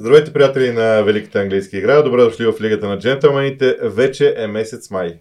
Здравейте, 0.00 0.32
приятели 0.32 0.72
на 0.72 1.02
Великата 1.02 1.40
английска 1.40 1.78
игра. 1.78 2.02
Добре 2.02 2.22
дошли 2.22 2.46
в 2.46 2.60
Лигата 2.60 2.88
на 2.88 2.98
джентълмените. 2.98 3.76
Вече 3.82 4.34
е 4.36 4.46
месец 4.46 4.90
май, 4.90 5.18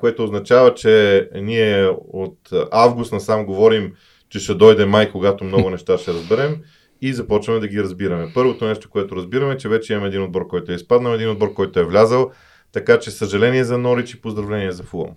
което 0.00 0.24
означава, 0.24 0.74
че 0.74 1.28
ние 1.34 1.88
от 2.12 2.38
август 2.70 3.12
насам 3.12 3.46
говорим, 3.46 3.92
че 4.28 4.38
ще 4.38 4.54
дойде 4.54 4.86
май, 4.86 5.10
когато 5.10 5.44
много 5.44 5.70
неща 5.70 5.98
ще 5.98 6.12
разберем 6.12 6.56
и 7.02 7.12
започваме 7.12 7.60
да 7.60 7.68
ги 7.68 7.82
разбираме. 7.82 8.30
Първото 8.34 8.64
нещо, 8.66 8.90
което 8.90 9.16
разбираме, 9.16 9.56
че 9.56 9.68
вече 9.68 9.92
имаме 9.92 10.08
един 10.08 10.22
отбор, 10.22 10.46
който 10.46 10.72
е 10.72 10.74
изпаднал, 10.74 11.14
един 11.14 11.30
отбор, 11.30 11.54
който 11.54 11.80
е 11.80 11.84
влязал. 11.84 12.30
Така 12.72 13.00
че 13.00 13.10
съжаление 13.10 13.64
за 13.64 13.78
Норич 13.78 14.14
и 14.14 14.20
поздравление 14.20 14.72
за 14.72 14.82
Фулъм. 14.82 15.10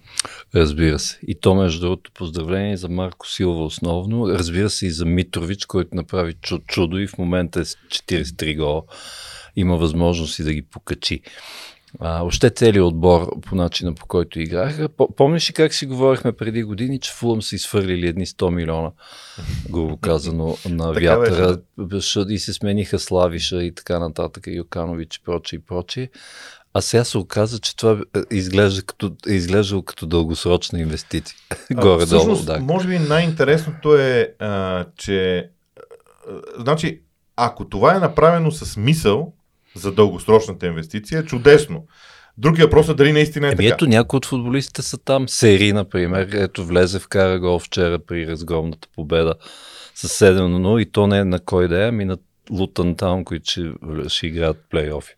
Разбира 0.56 1.00
се. 1.00 1.20
И 1.28 1.40
то, 1.40 1.56
между 1.56 1.82
другото, 1.82 2.12
поздравление 2.12 2.78
за 2.78 2.90
Марко 2.90 3.28
Силва 3.28 3.66
основно. 3.66 4.30
Разбира 4.30 4.70
се 4.70 4.88
и 4.88 4.92
за 4.92 5.06
Митрович, 5.06 5.66
който 5.66 5.96
направи 5.96 6.34
чудо 6.68 6.98
и 6.98 7.08
в 7.08 7.18
момента 7.18 7.60
е 7.60 7.66
с 7.66 7.76
43 7.76 8.58
гола. 8.58 8.82
Има 9.56 9.78
възможност 9.78 10.40
и 10.40 10.44
да 10.44 10.54
ги 10.54 10.62
покачи. 10.62 11.22
А, 12.00 12.24
още 12.24 12.50
целият 12.50 12.86
отбор 12.86 13.40
по 13.42 13.56
начина 13.56 13.94
по 13.94 14.06
който 14.06 14.40
играха. 14.40 14.90
Помниш 14.90 15.50
ли 15.50 15.54
как 15.54 15.74
си 15.74 15.86
говорихме 15.86 16.32
преди 16.32 16.64
години, 16.64 17.00
че 17.00 17.14
Фулъм 17.14 17.42
са 17.42 17.56
изфърлили 17.56 18.08
едни 18.08 18.26
100 18.26 18.50
милиона, 18.50 18.92
грубо 19.72 19.98
казано, 19.98 20.58
на 20.70 20.92
вятъра 20.94 21.58
и 22.30 22.40
се 22.40 22.54
смениха 22.54 23.00
Славиша 23.00 23.64
и 23.64 23.76
така 23.76 24.00
нататък, 24.00 24.44
и 24.48 24.62
Оканович 24.62 25.16
и 25.16 25.24
прочее 25.24 25.58
и 25.58 25.62
прочее. 25.62 26.10
А 26.74 26.82
сега 26.82 27.04
се 27.04 27.18
оказа, 27.18 27.60
че 27.60 27.76
това 27.76 28.02
изглежда 28.32 28.82
като, 28.82 29.16
е 29.30 29.34
изглеждало 29.34 29.82
като 29.82 30.06
дългосрочна 30.06 30.80
инвестиция. 30.80 31.38
Горе-долу, 31.74 32.36
да. 32.36 32.60
Може 32.60 32.88
би 32.88 33.00
най-интересното 33.00 33.96
е, 33.96 34.34
а, 34.40 34.86
че 34.98 35.38
а, 35.40 36.32
значи, 36.60 37.02
ако 37.36 37.70
това 37.70 37.96
е 37.96 38.00
направено 38.00 38.52
с 38.52 38.78
мисъл 38.78 39.34
за 39.76 39.92
дългосрочната 39.92 40.68
инвестиция, 40.68 41.20
е 41.20 41.26
чудесно. 41.26 41.86
Другия 42.38 42.66
въпрос 42.66 42.90
е 42.90 42.94
дали 42.94 43.14
наистина 43.14 43.48
е 43.48 43.52
Еми, 43.52 43.58
така. 43.58 43.74
Ето 43.74 43.88
някои 43.88 44.18
от 44.18 44.26
футболистите 44.26 44.82
са 44.82 44.98
там. 44.98 45.30
Сери, 45.30 45.74
например, 45.74 46.30
ето 46.34 46.66
влезе 46.66 47.00
в 47.00 47.08
кара 47.08 47.40
гол 47.40 47.60
вчера 47.60 48.00
при 48.00 48.28
разгромната 48.28 48.88
победа 48.96 49.34
с 49.96 50.26
7 50.26 50.34
на 50.34 50.60
0 50.60 50.82
и 50.82 50.92
то 50.92 51.08
не 51.08 51.18
е 51.18 51.26
на 51.26 51.40
кой 51.40 51.68
да 51.68 51.84
е, 51.84 51.88
ами 51.88 52.06
на 52.06 52.18
Лутън 52.52 52.96
Таун, 52.96 53.26
които 53.26 53.52
ще, 53.52 53.72
ще 54.08 54.28
играят 54.28 54.58
плейофи. 54.70 55.14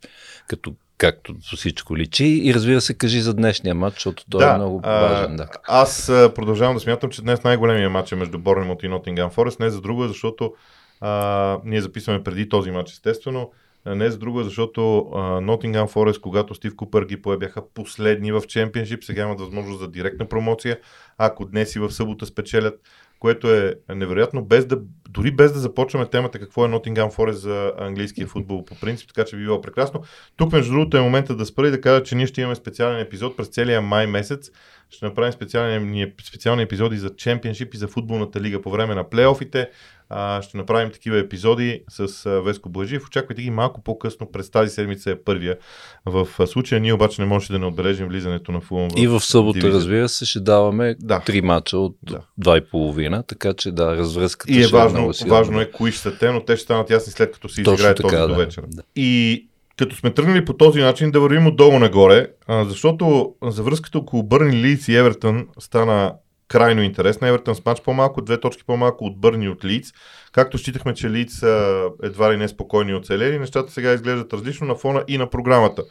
Като 0.47 0.73
както 0.97 1.35
всичко 1.55 1.97
личи. 1.97 2.25
И 2.25 2.53
разбира 2.53 2.81
се, 2.81 2.93
кажи 2.93 3.21
за 3.21 3.33
днешния 3.33 3.75
матч, 3.75 3.95
защото 3.95 4.23
той 4.29 4.43
е 4.43 4.45
да, 4.45 4.53
е 4.53 4.57
много 4.57 4.79
важен. 4.79 5.35
Да. 5.35 5.47
Аз 5.67 6.07
продължавам 6.07 6.75
да 6.75 6.79
смятам, 6.79 7.09
че 7.09 7.21
днес 7.21 7.43
най-големия 7.43 7.89
матч 7.89 8.11
е 8.11 8.15
между 8.15 8.39
Борнемот 8.39 8.83
и 8.83 8.87
Нотингам 8.87 9.29
Форест. 9.29 9.59
Не 9.59 9.69
за 9.69 9.81
друго, 9.81 10.07
защото 10.07 10.53
а, 11.01 11.59
ние 11.65 11.81
записваме 11.81 12.23
преди 12.23 12.49
този 12.49 12.71
матч, 12.71 12.91
естествено. 12.91 13.51
Не 13.85 14.11
за 14.11 14.17
друго, 14.17 14.43
защото 14.43 15.11
Нотингам 15.41 15.87
Форест, 15.87 16.21
когато 16.21 16.55
Стив 16.55 16.75
Купър 16.75 17.05
ги 17.05 17.21
пое, 17.21 17.37
бяха 17.37 17.61
последни 17.73 18.31
в 18.31 18.41
чемпионшип. 18.47 19.03
Сега 19.03 19.21
имат 19.21 19.39
възможност 19.39 19.79
за 19.79 19.87
директна 19.87 20.25
промоция. 20.25 20.79
Ако 21.17 21.45
днес 21.45 21.75
и 21.75 21.79
в 21.79 21.91
събота 21.91 22.25
спечелят, 22.25 22.79
което 23.23 23.53
е 23.53 23.75
невероятно, 23.89 24.45
без 24.45 24.65
да, 24.65 24.79
дори 25.09 25.31
без 25.31 25.53
да 25.53 25.59
започваме 25.59 26.05
темата 26.05 26.39
какво 26.39 26.65
е 26.65 26.67
Nottingham 26.67 27.15
Forest 27.15 27.31
за 27.31 27.73
английския 27.77 28.27
футбол 28.27 28.65
по 28.65 28.75
принцип, 28.75 29.07
така 29.07 29.25
че 29.25 29.35
би 29.35 29.43
било 29.43 29.61
прекрасно. 29.61 30.03
Тук, 30.35 30.51
между 30.51 30.71
другото, 30.71 30.97
е 30.97 31.01
момента 31.01 31.35
да 31.35 31.45
спра 31.45 31.67
и 31.67 31.71
да 31.71 31.81
кажа, 31.81 32.03
че 32.03 32.15
ние 32.15 32.27
ще 32.27 32.41
имаме 32.41 32.55
специален 32.55 32.99
епизод 32.99 33.37
през 33.37 33.47
целия 33.47 33.81
май 33.81 34.07
месец. 34.07 34.51
Ще 34.93 35.05
направим 35.05 35.33
специални, 35.33 36.13
специални 36.23 36.63
епизоди 36.63 36.97
за 36.97 37.15
чемпионшип 37.15 37.73
и 37.73 37.77
за 37.77 37.87
футболната 37.87 38.41
лига 38.41 38.61
по 38.61 38.71
време 38.71 38.95
на 38.95 39.09
плейофите 39.09 39.69
а, 40.09 40.41
ще 40.41 40.57
направим 40.57 40.91
такива 40.91 41.19
епизоди 41.19 41.83
с 41.89 42.25
а, 42.25 42.41
Веско 42.41 42.69
Блажиев. 42.69 43.07
Очаквайте 43.07 43.41
ги 43.41 43.49
малко 43.49 43.81
по-късно. 43.83 44.31
През 44.31 44.51
тази 44.51 44.69
седмица 44.71 45.11
е 45.11 45.15
първия. 45.15 45.57
В 46.05 46.27
а, 46.39 46.47
случая 46.47 46.81
ние 46.81 46.93
обаче 46.93 47.21
не 47.21 47.27
можем 47.27 47.53
да 47.53 47.59
не 47.59 47.65
отбележим 47.65 48.07
влизането 48.07 48.51
на 48.51 48.61
Фулъм. 48.61 48.89
И 48.97 49.07
в 49.07 49.19
събота, 49.19 49.59
дивизия. 49.59 49.77
разбира 49.77 50.09
се, 50.09 50.25
ще 50.25 50.39
даваме 50.39 50.95
да. 50.99 51.19
три 51.19 51.41
мача 51.41 51.77
от 51.77 51.95
да. 52.03 52.21
два 52.37 52.57
и 52.57 52.61
половина, 52.61 53.23
така 53.23 53.53
че 53.53 53.71
да, 53.71 53.95
развръзката 53.95 54.53
И 54.53 54.61
е, 54.61 54.63
е 54.63 54.67
важно, 54.67 55.11
е 55.25 55.29
важно 55.29 55.61
е 55.61 55.71
кои 55.71 55.91
ще 55.91 56.01
са 56.01 56.17
те, 56.17 56.31
но 56.31 56.45
те 56.45 56.55
ще 56.55 56.63
станат 56.63 56.89
ясни 56.89 57.11
след 57.11 57.31
като 57.31 57.49
си 57.49 57.61
изиграе 57.61 57.95
този 57.95 58.15
да, 58.15 58.27
до 58.27 58.35
вечера. 58.35 58.65
Да. 58.67 58.81
И 58.95 59.47
като 59.77 59.95
сме 59.95 60.13
тръгнали 60.13 60.45
по 60.45 60.53
този 60.53 60.81
начин 60.81 61.11
да 61.11 61.19
вървим 61.19 61.47
отдолу 61.47 61.79
нагоре, 61.79 62.27
а, 62.47 62.65
защото 62.65 63.35
за 63.43 63.63
връзката 63.63 63.97
около 63.97 64.23
Бърни 64.23 64.61
Лиц 64.61 64.87
и 64.87 64.95
Евертън 64.95 65.47
стана 65.59 66.13
крайно 66.47 66.81
интересна. 66.81 67.27
Евертън 67.27 67.55
с 67.55 67.65
матч 67.65 67.81
по-малко, 67.81 68.21
две 68.21 68.39
точки 68.39 68.63
по-малко 68.63 69.05
от 69.05 69.19
Бърни 69.19 69.49
от 69.49 69.65
Лиц. 69.65 69.91
Както 70.31 70.57
считахме, 70.57 70.93
че 70.93 71.09
Лиц 71.09 71.33
са 71.33 71.83
едва 72.03 72.33
ли 72.33 72.37
не 72.37 72.47
спокойни 72.47 72.93
оцелели, 72.93 73.39
нещата 73.39 73.71
сега 73.71 73.93
изглеждат 73.93 74.33
различно 74.33 74.67
на 74.67 74.75
фона 74.75 75.03
и 75.07 75.17
на 75.17 75.29
програмата, 75.29 75.83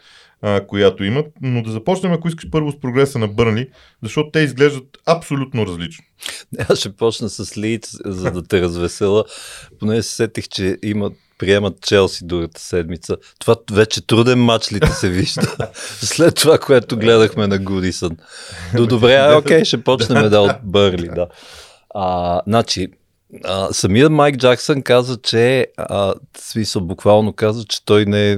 а, 0.43 0.67
която 0.67 1.05
имат. 1.05 1.27
Но 1.43 1.63
да 1.63 1.71
започнем, 1.71 2.13
ако 2.13 2.29
искаш 2.29 2.51
първо 2.51 2.73
с 2.73 2.81
прогреса 2.81 3.19
на 3.19 3.29
Бърни, 3.29 3.67
защото 4.03 4.31
те 4.31 4.41
изглеждат 4.41 4.99
абсолютно 5.07 5.67
различно. 5.67 6.05
Аз 6.69 6.79
ще 6.79 6.97
почна 6.97 7.29
с 7.29 7.59
Лиц, 7.59 7.99
за 8.05 8.31
да 8.31 8.43
те 8.43 8.61
развесела. 8.61 9.25
Поне 9.81 10.03
се 10.03 10.15
сетих, 10.15 10.49
че 10.49 10.79
имат 10.83 11.13
приемат 11.43 11.81
Челси 11.81 12.25
другата 12.25 12.61
седмица. 12.61 13.17
Това 13.39 13.57
вече 13.73 14.07
труден 14.07 14.45
матч 14.45 14.73
ли 14.73 14.81
те 14.81 14.91
се 14.91 15.09
вижда? 15.09 15.71
След 16.01 16.35
това, 16.35 16.59
което 16.59 16.97
гледахме 16.97 17.47
на 17.47 17.59
Гудисън. 17.59 18.17
До 18.77 18.87
добре, 18.87 19.15
а, 19.15 19.39
окей, 19.39 19.65
ще 19.65 19.85
почнем 19.85 20.31
да 20.31 20.41
от 20.41 20.53
Бърли, 20.63 21.09
да. 21.09 21.27
А, 21.95 22.41
значи, 22.47 22.89
а, 23.45 23.73
самият 23.73 24.13
Майк 24.13 24.37
Джаксън 24.37 24.83
каза, 24.83 25.19
че 25.23 25.67
а, 25.77 26.15
смисъл 26.37 26.83
буквално 26.83 27.33
каза, 27.33 27.65
че 27.65 27.85
той 27.85 28.07
не, 28.07 28.37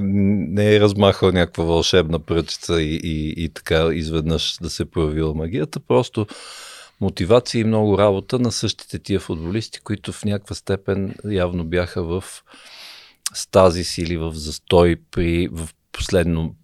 не 0.53 0.75
е 0.75 0.81
размахал 0.81 1.33
някаква 1.33 1.65
вълшебна 1.65 2.19
пръчица 2.19 2.83
и, 2.83 3.01
и, 3.03 3.45
и 3.45 3.49
така 3.49 3.89
изведнъж 3.93 4.57
да 4.63 4.71
се 4.71 4.85
проявила 4.85 5.35
магията, 5.35 5.81
просто 5.81 6.27
мотивация 7.01 7.61
и 7.61 7.65
много 7.65 7.99
работа 7.99 8.39
на 8.39 8.53
същите 8.53 8.99
тия 8.99 9.21
футболисти, 9.21 9.81
които 9.81 10.13
в 10.13 10.25
някаква 10.25 10.55
степен 10.55 11.15
явно 11.25 11.65
бяха 11.65 12.03
в 12.03 12.25
стазис 13.35 13.99
или 13.99 14.17
в 14.17 14.33
застой 14.33 14.97
при 15.11 15.49
в 15.53 15.69
последно 15.93 16.55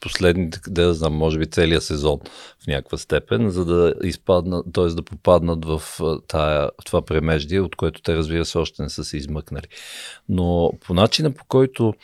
последните, 0.00 0.60
да 0.68 0.94
знам, 0.94 1.14
може 1.14 1.38
би 1.38 1.46
целият 1.46 1.82
сезон 1.82 2.18
в 2.64 2.66
някаква 2.66 2.98
степен, 2.98 3.50
за 3.50 3.64
да 3.64 3.94
изпаднат, 4.02 4.66
т.е. 4.72 4.86
да 4.86 5.02
попаднат 5.02 5.64
в, 5.64 5.82
тая, 6.28 6.70
в 6.80 6.84
това 6.84 7.02
премеждие, 7.02 7.60
от 7.60 7.76
което 7.76 8.02
те 8.02 8.16
разбира 8.16 8.44
се 8.44 8.58
още 8.58 8.82
не 8.82 8.88
са 8.88 9.04
се 9.04 9.16
измъкнали. 9.16 9.66
Но 10.28 10.72
по 10.86 10.94
начина 10.94 11.30
по 11.30 11.44
който 11.44 11.94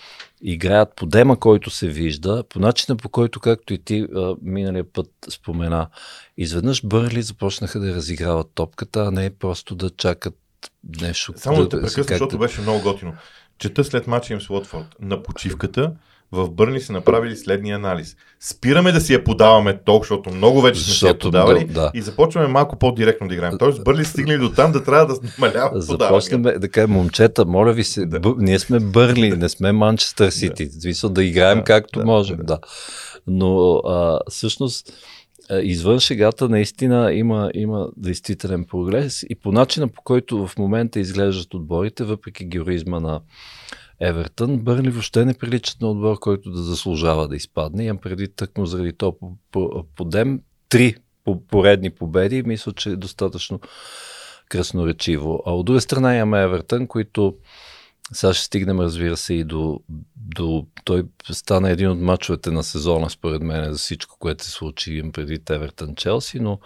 играят, 0.43 0.97
по 0.97 1.06
дема, 1.06 1.39
който 1.39 1.71
се 1.71 1.89
вижда, 1.89 2.45
по 2.49 2.59
начина 2.59 2.97
по 2.97 3.09
който, 3.09 3.41
както 3.41 3.75
и 3.75 3.78
ти 3.78 4.06
а, 4.15 4.34
миналия 4.43 4.93
път 4.93 5.11
спомена, 5.31 5.89
изведнъж 6.37 6.87
Бърли 6.87 7.22
започнаха 7.22 7.81
да 7.81 7.95
разиграват 7.95 8.50
топката, 8.55 9.00
а 9.00 9.11
не 9.11 9.31
просто 9.31 9.75
да 9.75 9.91
чакат 9.91 10.39
нещо. 11.00 11.33
Само 11.37 11.56
да, 11.56 11.62
да 11.62 11.69
те 11.69 11.77
прекъсна, 11.77 12.03
защото 12.03 12.39
беше 12.39 12.61
много 12.61 12.83
готино. 12.83 13.15
Чета 13.59 13.84
след 13.84 14.06
мача 14.06 14.33
им 14.33 14.41
с 14.41 14.50
Уотфорд. 14.50 14.87
На 15.00 15.22
почивката 15.22 15.93
в 16.33 16.50
Бърни 16.50 16.81
са 16.81 16.93
направили 16.93 17.37
следния 17.37 17.77
анализ. 17.77 18.17
Спираме 18.41 18.93
да 18.93 19.00
си 19.00 19.12
я 19.12 19.25
подаваме 19.25 19.78
толкова, 19.84 20.05
защото 20.05 20.37
много 20.37 20.61
вече 20.61 20.81
сме 20.81 20.94
си 20.94 21.06
я 21.06 21.19
подавали 21.19 21.65
да, 21.65 21.72
да. 21.72 21.91
и 21.95 22.03
започваме 22.03 22.47
малко 22.47 22.77
по-директно 22.77 23.28
да 23.28 23.34
играем. 23.34 23.59
Тоест 23.59 23.84
Бърли 23.84 24.05
стигнали 24.05 24.39
до 24.39 24.50
там 24.50 24.72
да 24.72 24.84
трябва 24.84 25.06
да 25.06 25.21
намаляваме 25.39 25.81
Започнем 25.81 26.43
да 26.43 26.69
кажем, 26.69 26.91
момчета, 26.91 27.45
моля 27.45 27.72
ви 27.72 27.84
се, 27.84 28.06
да. 28.06 28.21
бъ... 28.21 28.34
ние 28.39 28.59
сме 28.59 28.81
Бърли, 28.81 29.31
не 29.37 29.49
сме 29.49 29.72
Манчестър 29.72 30.31
Сити. 30.31 30.69
Да. 31.03 31.09
да 31.09 31.25
играем 31.25 31.59
да, 31.59 31.65
както 31.65 31.99
да, 31.99 32.05
можем. 32.05 32.37
Да. 32.37 32.45
да. 32.45 32.59
Но 33.27 33.77
а, 33.77 34.19
всъщност 34.31 34.93
извън 35.62 36.01
шегата 36.01 36.48
наистина 36.48 37.13
има, 37.13 37.51
има 37.54 37.89
действителен 37.97 38.65
прогрес 38.65 39.22
и 39.31 39.34
по 39.34 39.53
начина 39.53 39.89
по 39.89 40.03
който 40.03 40.47
в 40.47 40.59
момента 40.59 41.01
изглеждат 41.01 41.54
отборите, 41.54 42.04
въпреки 42.04 42.45
героизма 42.45 43.01
на 43.01 43.21
Евертън, 44.01 44.59
Бърни 44.59 44.91
въобще 44.91 45.25
не 45.25 45.34
приличат 45.34 45.81
на 45.81 45.91
отбор, 45.91 46.19
който 46.19 46.51
да 46.51 46.63
заслужава 46.63 47.28
да 47.28 47.37
изпадне. 47.37 47.84
Имам 47.84 47.98
преди 47.98 48.28
тъкмо 48.28 48.66
заради 48.66 48.93
то 48.93 49.16
подем 49.97 50.41
три 50.69 50.95
поредни 51.49 51.91
победи. 51.91 52.42
Мисля, 52.42 52.72
че 52.72 52.91
е 52.91 52.97
достатъчно 52.97 53.60
красноречиво. 54.49 55.42
А 55.47 55.54
от 55.54 55.66
друга 55.66 55.81
страна 55.81 56.16
имаме 56.16 56.42
Евертън, 56.42 56.87
които 56.87 57.34
сега 58.12 58.34
ще 58.34 58.44
стигнем, 58.44 58.80
разбира 58.80 59.16
се, 59.16 59.34
и 59.34 59.44
до, 59.44 59.80
до... 60.16 60.66
Той 60.84 61.04
стана 61.32 61.70
един 61.70 61.91
от 61.91 61.98
мачовете 61.98 62.50
на 62.50 62.64
сезона, 62.64 63.10
според 63.10 63.42
мен, 63.42 63.72
за 63.72 63.78
всичко, 63.78 64.16
което 64.18 64.44
се 64.44 64.50
случи 64.50 65.03
преди 65.12 65.41
Евертън 65.50 65.94
Челси, 65.94 66.41
но, 66.41 66.58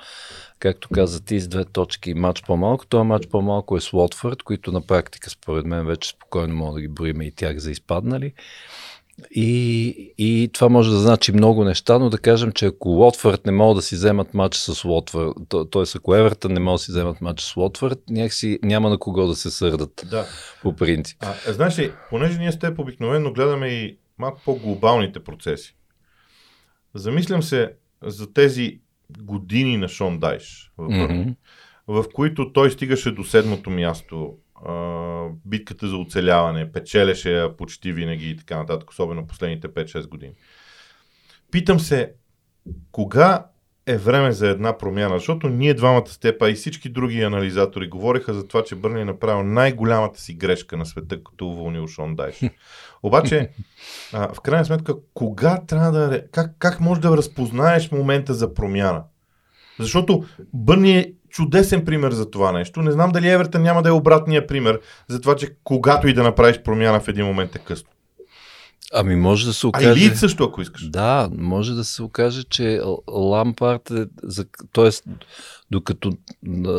както 0.58 0.88
каза 0.88 1.25
ти, 1.25 1.40
с 1.40 1.48
две 1.48 1.64
точки 1.64 2.14
матч 2.14 2.42
по-малко. 2.42 2.87
Това 2.87 3.04
матч 3.04 3.26
по-малко 3.26 3.76
е 3.76 3.81
с 3.81 3.92
Лотфорд, 3.92 4.42
които 4.42 4.72
на 4.72 4.81
практика, 4.81 5.31
според 5.31 5.66
мен, 5.66 5.87
вече 5.87 6.08
спокойно 6.08 6.54
мога 6.54 6.75
да 6.75 6.81
ги 6.81 6.88
броим 6.88 7.22
и 7.22 7.32
тях 7.32 7.58
за 7.58 7.70
изпаднали. 7.70 8.32
И, 9.31 10.14
и 10.19 10.50
това 10.52 10.69
може 10.69 10.90
да 10.90 10.96
значи 10.96 11.32
много 11.32 11.64
неща, 11.64 11.99
но 11.99 12.11
да 12.11 12.19
кажем, 12.19 12.52
че 12.52 12.67
ако 12.67 12.88
Лотвърд 12.88 13.46
не 13.46 13.52
могат 13.52 13.76
да 13.76 13.82
си 13.82 13.94
вземат 13.94 14.34
матч 14.34 14.56
с 14.56 14.84
Лотвърд, 14.84 15.37
т.е. 15.49 15.82
ако 15.96 16.14
Евертън 16.14 16.52
не 16.52 16.61
могат 16.61 16.78
да 16.78 16.84
си 16.84 16.90
вземат 16.90 17.20
матч 17.20 17.40
с 17.43 17.56
Лотвърд, 17.56 17.99
някакси 18.11 18.58
няма 18.62 18.90
на 18.90 18.99
кого 18.99 19.26
да 19.26 19.34
се 19.34 19.50
сърдат. 19.50 20.06
Да. 20.11 20.26
По 20.62 20.76
принцип. 20.76 21.19
А, 21.20 21.52
знаеш 21.52 21.78
ли, 21.78 21.93
понеже 22.11 22.38
ние 22.38 22.52
с 22.52 22.58
теб 22.58 22.78
обикновено 22.78 23.32
гледаме 23.32 23.69
и 23.69 23.99
малко 24.19 24.40
по-глобалните 24.44 25.20
процеси. 25.20 25.76
Замислям 26.94 27.43
се 27.43 27.73
за 28.02 28.32
тези 28.32 28.81
години 29.19 29.76
на 29.76 29.88
Шон 29.88 30.19
Дайш, 30.19 30.73
в, 30.78 30.88
mm-hmm. 30.88 31.34
в 31.88 32.05
които 32.14 32.52
той 32.52 32.70
стигаше 32.70 33.11
до 33.11 33.25
седмото 33.25 33.70
място, 33.70 34.34
а, 34.67 35.27
битката 35.47 35.89
за 35.89 35.97
оцеляване, 35.97 36.73
печелеше 36.73 37.33
я 37.33 37.57
почти 37.57 37.93
винаги 37.93 38.31
и 38.31 38.37
така 38.37 38.57
нататък, 38.57 38.91
особено 38.91 39.27
последните 39.27 39.69
5-6 39.69 40.09
години. 40.09 40.35
Питам 41.51 41.81
се, 41.81 42.12
кога 42.93 43.47
е 43.87 43.97
време 43.97 44.33
за 44.33 44.49
една 44.49 44.79
промяна, 44.79 45.19
защото 45.19 45.49
ние 45.49 45.75
двамата 45.75 46.07
степа 46.07 46.51
и 46.51 46.55
всички 46.55 46.89
други 46.89 47.23
анализатори 47.23 47.89
говориха 47.89 48.35
за 48.35 48.49
това, 48.49 48.65
че 48.65 48.75
Бърни 48.75 49.01
е 49.01 49.05
направил 49.05 49.43
най-голямата 49.43 50.21
си 50.21 50.35
грешка 50.35 50.77
на 50.77 50.87
света, 50.87 51.25
като 51.25 51.49
уволнил 51.49 51.87
Шон 51.87 52.17
Дайш. 52.17 52.41
Обаче, 53.03 53.51
а, 54.12 54.35
в 54.35 54.41
крайна 54.41 54.65
сметка, 54.65 54.95
кога 55.15 55.61
трябва 55.67 55.93
да... 55.93 56.23
Как, 56.33 56.55
как 56.59 56.81
можеш 56.81 57.03
да 57.03 57.17
разпознаеш 57.17 57.91
момента 57.91 58.35
за 58.35 58.55
промяна? 58.55 59.03
Защото 59.79 60.25
Бърни 60.55 60.99
е 60.99 61.12
чудесен 61.31 61.85
пример 61.85 62.12
за 62.12 62.31
това 62.31 62.53
нещо. 62.53 62.82
Не 62.82 62.93
знам 62.93 63.11
дали 63.11 63.29
Евертън 63.29 63.62
няма 63.62 63.82
да 63.82 63.88
е 63.88 63.93
обратния 63.93 64.47
пример 64.47 64.81
за 65.09 65.21
това, 65.21 65.37
че 65.37 65.55
когато 65.65 66.09
и 66.09 66.15
да 66.15 66.23
направиш 66.23 66.61
промяна 66.62 67.00
в 67.00 67.09
един 67.09 67.27
момент 67.27 67.56
е 67.56 67.59
късно. 67.59 67.88
Ами 68.93 69.17
може 69.17 69.47
да 69.47 69.53
се 69.53 69.67
окаже... 69.67 69.88
А 69.88 70.12
и 70.12 70.17
също, 70.17 70.44
ако 70.44 70.62
искаш. 70.62 70.88
Да, 70.88 71.31
може 71.38 71.73
да 71.75 71.85
се 71.85 72.03
окаже, 72.03 72.43
че 72.43 72.81
Лампарт 73.09 73.91
е... 73.91 74.06
Тоест, 74.73 75.05
докато 75.71 76.12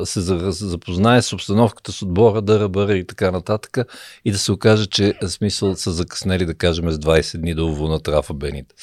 се 0.06 0.21
запознае 0.51 1.21
с 1.21 1.33
обстановката 1.33 1.92
с 1.92 2.01
отбора, 2.01 2.42
да 2.42 2.59
ръбъра 2.59 2.97
и 2.97 3.07
така 3.07 3.31
нататък, 3.31 3.77
и 4.25 4.31
да 4.31 4.38
се 4.38 4.51
окаже, 4.51 4.86
че 4.86 5.13
смисъл 5.27 5.75
са 5.75 5.92
закъснели, 5.92 6.45
да 6.45 6.54
кажем, 6.54 6.92
с 6.92 6.97
20 6.97 7.38
дни 7.38 7.56
да 7.56 7.65
уволнат 7.65 8.07
Рафа 8.07 8.33
Бените 8.33 8.75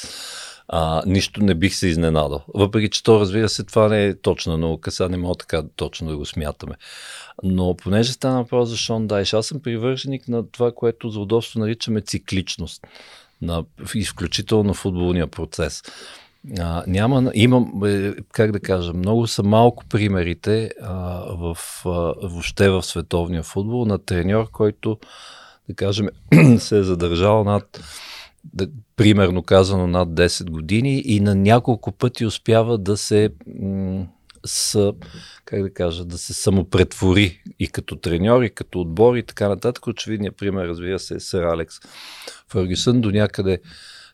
а, 0.69 1.03
нищо 1.07 1.43
не 1.43 1.55
бих 1.55 1.75
се 1.75 1.89
изненадал. 1.89 2.45
Въпреки, 2.55 2.91
че 2.91 3.03
то 3.03 3.21
разбира 3.21 3.49
се, 3.49 3.65
това 3.65 3.89
не 3.89 4.05
е 4.05 4.21
точна 4.21 4.59
наука, 4.59 4.91
сега 4.91 5.09
не 5.09 5.17
мога 5.17 5.35
така 5.35 5.63
точно 5.77 6.09
да 6.09 6.17
го 6.17 6.27
смятаме. 6.27 6.75
Но 7.43 7.77
понеже 7.77 8.13
стана 8.13 8.43
въпрос 8.43 8.69
за 8.69 8.77
Шон 8.77 9.07
Дайш, 9.07 9.33
аз 9.33 9.47
съм 9.47 9.61
привърженик 9.61 10.29
на 10.29 10.51
това, 10.51 10.73
което 10.73 11.11
за 11.11 11.21
удобство 11.21 11.61
наричаме 11.61 12.01
цикличност, 12.01 12.87
на 13.43 13.65
изключително 13.95 14.75
футболния 14.75 15.27
процес. 15.27 15.83
А, 16.59 16.85
няма, 16.87 17.31
имам, 17.35 17.83
е, 17.85 18.15
как 18.33 18.53
да 18.53 18.61
кажа, 18.61 18.93
много 18.93 19.27
са 19.27 19.43
малко 19.43 19.85
примерите 19.87 20.71
а, 20.83 20.95
в, 21.37 21.59
а, 21.85 21.89
въобще 22.23 22.69
в 22.71 22.83
световния 22.83 23.43
футбол 23.43 23.85
на 23.85 23.99
треньор, 23.99 24.51
който, 24.51 24.99
да 25.69 25.75
кажем, 25.75 26.09
се 26.59 26.79
е 26.79 26.83
задържал 26.83 27.45
над 27.45 27.81
да, 28.55 28.69
примерно 28.97 29.43
казано 29.43 29.87
над 29.87 30.09
10 30.09 30.51
години 30.51 31.03
и 31.07 31.21
на 31.21 31.35
няколко 31.35 31.93
пъти 31.93 32.27
успява 32.27 32.79
да 32.79 32.97
се 32.97 33.31
м- 33.61 34.07
с, 34.47 34.93
как 35.45 35.63
да 35.63 35.73
кажа, 35.75 36.05
да 36.05 36.19
се 36.19 36.35
самопретвори 36.35 37.43
и 37.59 37.69
като 37.69 37.97
треньор, 37.97 38.43
и 38.43 38.51
като 38.51 38.81
отбор 38.81 39.17
и 39.17 39.23
така 39.23 39.49
нататък. 39.49 39.87
Очевидният 39.87 40.37
пример, 40.37 40.69
разбира 40.69 40.99
се, 40.99 41.15
е 41.15 41.21
Сър 41.21 41.43
Алекс 41.43 41.77
Фъргюсън, 42.49 43.01
до 43.01 43.11
някъде 43.11 43.59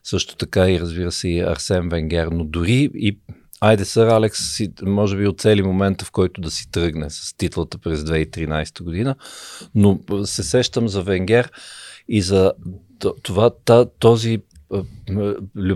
също 0.03 0.35
така 0.35 0.69
и 0.69 0.79
разбира 0.79 1.11
се 1.11 1.29
и 1.29 1.39
Арсен 1.39 1.89
Венгер, 1.89 2.27
но 2.27 2.43
дори 2.43 2.89
и 2.93 3.19
Айде, 3.65 3.85
сър 3.85 4.07
Алекс, 4.07 4.55
си, 4.55 4.71
може 4.81 5.17
би 5.17 5.27
оцели 5.27 5.61
момента, 5.61 6.05
в 6.05 6.11
който 6.11 6.41
да 6.41 6.51
си 6.51 6.71
тръгне 6.71 7.09
с 7.09 7.37
титлата 7.37 7.77
през 7.77 7.99
2013 7.99 8.83
година, 8.83 9.15
но 9.75 9.99
се 10.25 10.43
сещам 10.43 10.87
за 10.87 11.01
Венгер 11.01 11.51
и 12.07 12.21
за 12.21 12.53
това, 13.23 13.51
този 13.99 14.39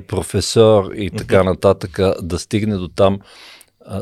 професор 0.08 0.92
и 0.96 1.10
така 1.10 1.44
нататък 1.44 2.00
да 2.22 2.40
стигне 2.40 2.76
до 2.76 2.88
там 2.88 3.20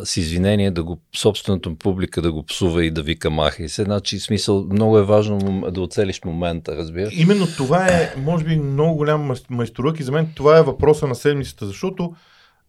с 0.03 0.17
извинение 0.17 0.71
да 0.71 0.83
го, 0.83 0.99
собствената 1.15 1.75
публика 1.75 2.21
да 2.21 2.31
го 2.31 2.43
псува 2.43 2.85
и 2.85 2.91
да 2.91 3.01
вика 3.01 3.29
махай 3.29 3.69
се. 3.69 3.83
Значи, 3.83 4.19
смисъл, 4.19 4.67
много 4.71 4.97
е 4.97 5.03
важно 5.03 5.63
да 5.71 5.81
оцелиш 5.81 6.21
момента, 6.25 6.77
разбира. 6.77 7.09
Именно 7.13 7.47
това 7.57 7.87
е, 7.87 8.13
може 8.17 8.45
би, 8.45 8.55
много 8.55 8.97
голям 8.97 9.31
майсторък 9.49 9.99
и 9.99 10.03
за 10.03 10.11
мен 10.11 10.31
това 10.35 10.57
е 10.57 10.63
въпроса 10.63 11.07
на 11.07 11.15
седмицата, 11.15 11.65
защото 11.65 12.13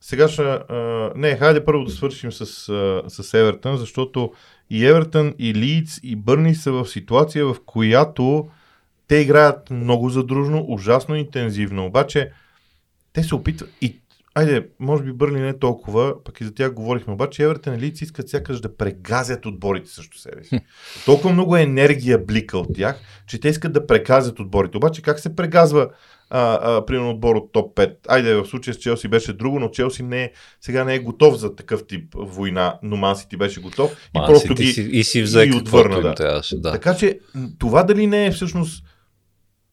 сега 0.00 0.28
ще... 0.28 0.42
А, 0.42 1.12
не, 1.16 1.36
хайде 1.36 1.64
първо 1.64 1.84
да 1.84 1.90
свършим 1.90 2.32
с, 2.32 2.68
а, 2.68 3.02
с 3.08 3.34
Евертън, 3.34 3.76
защото 3.76 4.32
и 4.70 4.86
Евертън, 4.86 5.34
и 5.38 5.54
Лийдс, 5.54 6.00
и 6.02 6.16
Бърни 6.16 6.54
са 6.54 6.72
в 6.72 6.86
ситуация, 6.86 7.46
в 7.46 7.56
която 7.66 8.48
те 9.08 9.16
играят 9.16 9.70
много 9.70 10.10
задружно, 10.10 10.64
ужасно 10.68 11.16
интензивно, 11.16 11.86
обаче 11.86 12.30
те 13.12 13.22
се 13.22 13.34
опитват 13.34 13.70
и 13.80 13.96
Айде, 14.38 14.67
може 14.81 15.02
би 15.02 15.12
Бърли 15.12 15.40
не 15.40 15.58
толкова, 15.58 16.25
пък 16.25 16.40
и 16.40 16.44
за 16.44 16.55
тях 16.55 16.73
говорихме, 16.73 17.12
обаче 17.12 17.43
Евертен 17.43 17.75
и 17.75 17.79
Лици 17.79 18.05
искат 18.05 18.29
сякаш 18.29 18.61
да 18.61 18.76
прегазят 18.76 19.46
отборите 19.46 19.90
също 19.90 20.19
себе 20.19 20.44
си. 20.44 20.61
Толкова 21.05 21.32
много 21.32 21.56
енергия 21.56 22.19
блика 22.25 22.58
от 22.58 22.69
тях, 22.75 23.00
че 23.26 23.40
те 23.40 23.49
искат 23.49 23.73
да 23.73 23.87
прегазят 23.87 24.40
отборите. 24.40 24.76
Обаче 24.76 25.02
как 25.02 25.20
се 25.20 25.37
прегазва 25.37 25.88
а, 26.31 26.58
а, 26.62 26.87
примерно 26.87 27.11
отбор 27.11 27.37
от 27.37 27.52
топ 27.52 27.76
5. 27.76 27.94
Айде, 28.08 28.35
в 28.35 28.46
случая 28.46 28.75
с 28.75 28.79
Челси 28.79 29.08
беше 29.08 29.32
друго, 29.32 29.61
но 29.61 29.69
Челси 29.69 30.02
не 30.02 30.23
е, 30.23 30.32
сега 30.61 30.85
не 30.85 30.94
е 30.94 30.99
готов 30.99 31.37
за 31.37 31.56
такъв 31.56 31.87
тип 31.87 32.14
война, 32.17 32.79
но 32.82 32.96
Ман 32.96 33.17
ти 33.31 33.37
беше 33.37 33.61
готов 33.61 33.93
и 33.93 34.20
просто 34.26 34.55
ги 34.55 34.67
си, 34.67 34.88
и 34.93 35.05
си 35.05 35.23
взе 35.23 35.44
и 35.44 35.52
отвърна. 35.52 36.00
Да. 36.00 36.14
Трябваше, 36.14 36.56
да. 36.56 36.73
Така 36.73 36.96
че 36.96 37.19
това 37.58 37.82
дали 37.82 38.06
не 38.06 38.26
е 38.26 38.31
всъщност 38.31 38.85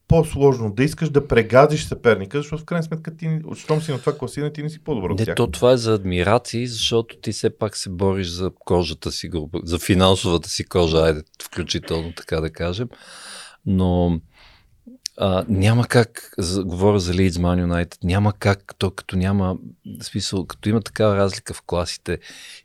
по-сложно 0.08 0.72
да 0.72 0.84
искаш 0.84 1.10
да 1.10 1.28
прегазиш 1.28 1.84
съперника, 1.84 2.38
защото 2.38 2.62
в 2.62 2.64
крайна 2.64 2.82
сметка 2.82 3.16
ти, 3.16 3.38
щом 3.56 3.82
си 3.82 3.92
на 3.92 3.98
това 3.98 4.18
класиране, 4.18 4.52
ти 4.52 4.62
не 4.62 4.70
си 4.70 4.84
по-добър 4.84 5.10
от 5.10 5.18
Не, 5.18 5.34
то 5.34 5.46
това 5.46 5.72
е 5.72 5.76
за 5.76 5.94
адмирации, 5.94 6.66
защото 6.66 7.16
ти 7.16 7.32
все 7.32 7.58
пак 7.58 7.76
се 7.76 7.90
бориш 7.90 8.28
за 8.28 8.50
кожата 8.58 9.12
си, 9.12 9.30
за 9.64 9.78
финансовата 9.78 10.48
си 10.48 10.64
кожа, 10.64 10.98
айде, 10.98 11.22
включително 11.42 12.12
така 12.12 12.40
да 12.40 12.50
кажем. 12.50 12.88
Но 13.66 14.20
а, 15.18 15.44
няма 15.48 15.86
как, 15.86 16.34
за, 16.38 16.64
говоря 16.64 16.98
за 16.98 17.12
Leeds 17.12 17.30
Man 17.30 17.66
United, 17.66 17.96
няма 18.04 18.32
как, 18.32 18.74
то 18.78 18.90
като 18.90 19.16
няма, 19.16 19.56
смисъл, 20.02 20.46
като 20.46 20.68
има 20.68 20.80
такава 20.80 21.16
разлика 21.16 21.54
в 21.54 21.62
класите 21.62 22.18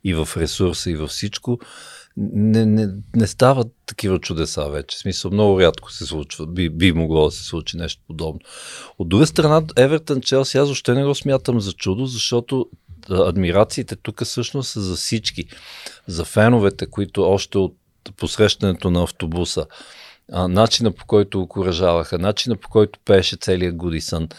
и 0.03 0.13
в 0.13 0.29
ресурса 0.37 0.91
и 0.91 0.95
във 0.95 1.09
всичко, 1.09 1.59
не, 2.17 2.65
не, 2.65 2.89
не 3.15 3.27
стават 3.27 3.67
такива 3.85 4.19
чудеса 4.19 4.69
вече. 4.69 4.97
В 4.97 4.99
смисъл, 4.99 5.31
много 5.31 5.59
рядко 5.59 5.91
се 5.91 6.05
случва. 6.05 6.47
Би, 6.47 6.69
би 6.69 6.91
могло 6.91 7.25
да 7.25 7.31
се 7.31 7.43
случи 7.43 7.77
нещо 7.77 8.01
подобно. 8.07 8.39
От 8.99 9.09
друга 9.09 9.27
страна, 9.27 9.63
Евертън 9.77 10.21
Челси, 10.21 10.57
аз 10.57 10.69
още 10.69 10.93
не 10.93 11.05
го 11.05 11.15
смятам 11.15 11.61
за 11.61 11.73
чудо, 11.73 12.05
защото 12.05 12.69
адмирациите 13.09 13.95
тук 13.95 14.23
всъщност 14.23 14.69
са 14.69 14.81
за 14.81 14.95
всички. 14.95 15.45
За 16.07 16.25
феновете, 16.25 16.85
които 16.85 17.23
още 17.23 17.57
от 17.57 17.75
посрещането 18.17 18.91
на 18.91 19.03
автобуса, 19.03 19.65
а, 20.31 20.47
начина 20.47 20.91
по 20.91 21.05
който 21.05 21.41
окоръжаваха, 21.41 22.19
начина 22.19 22.55
по 22.55 22.69
който 22.69 22.99
пееше 23.05 23.37
целият 23.41 23.75
Гудисън, 23.75 24.29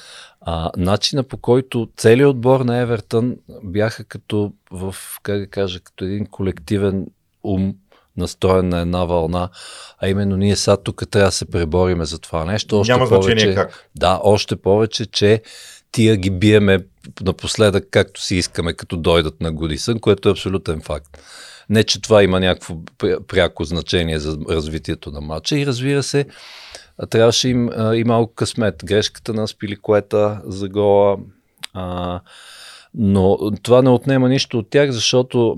а, 0.41 0.71
начина 0.77 1.23
по 1.23 1.37
който 1.37 1.89
целият 1.97 2.31
отбор 2.31 2.61
на 2.61 2.79
Евертън 2.79 3.37
бяха 3.63 4.05
като 4.05 4.53
в, 4.71 4.95
как 5.23 5.39
да 5.39 5.47
кажа, 5.47 5.81
като 5.81 6.05
един 6.05 6.27
колективен 6.27 7.07
ум, 7.45 7.75
настроен 8.17 8.69
на 8.69 8.81
една 8.81 9.05
вълна, 9.05 9.49
а 9.99 10.09
именно 10.09 10.37
ние 10.37 10.57
сега 10.57 10.77
тук 10.77 11.03
трябва 11.11 11.29
да 11.29 11.33
се 11.33 11.51
пребориме 11.51 12.05
за 12.05 12.19
това 12.19 12.45
нещо. 12.45 12.81
Още 12.81 12.93
Няма 12.93 13.09
повече, 13.09 13.31
значение 13.31 13.55
как. 13.55 13.89
Да, 13.95 14.21
още 14.23 14.57
повече, 14.57 15.07
че 15.07 15.43
тия 15.93 16.17
ги 16.17 16.31
биеме 16.31 16.79
напоследък 17.23 17.85
както 17.91 18.23
си 18.23 18.37
искаме, 18.37 18.73
като 18.73 18.97
дойдат 18.97 19.41
на 19.41 19.53
Годисън, 19.53 19.99
което 19.99 20.29
е 20.29 20.33
абсолютен 20.33 20.81
факт. 20.81 21.19
Не, 21.71 21.85
че 21.85 22.03
това 22.03 22.23
има 22.23 22.41
някакво 22.41 22.77
пряко 23.29 23.65
значение 23.65 24.19
за 24.19 24.39
развитието 24.49 25.11
на 25.11 25.21
матча 25.21 25.59
и 25.59 25.67
разбира 25.67 26.03
се, 26.03 26.27
трябваше 27.11 27.49
им 27.49 27.71
и 27.95 28.05
малко 28.05 28.35
късмет. 28.35 28.83
Грешката 28.85 29.35
на 29.35 29.49
Спиликуета 29.49 30.41
за 30.45 30.69
гола, 30.69 31.17
а, 31.75 32.21
но 32.95 33.39
това 33.63 33.83
не 33.83 33.91
отнема 33.91 34.29
нищо 34.29 34.59
от 34.59 34.71
тях, 34.71 34.91
защото 34.91 35.57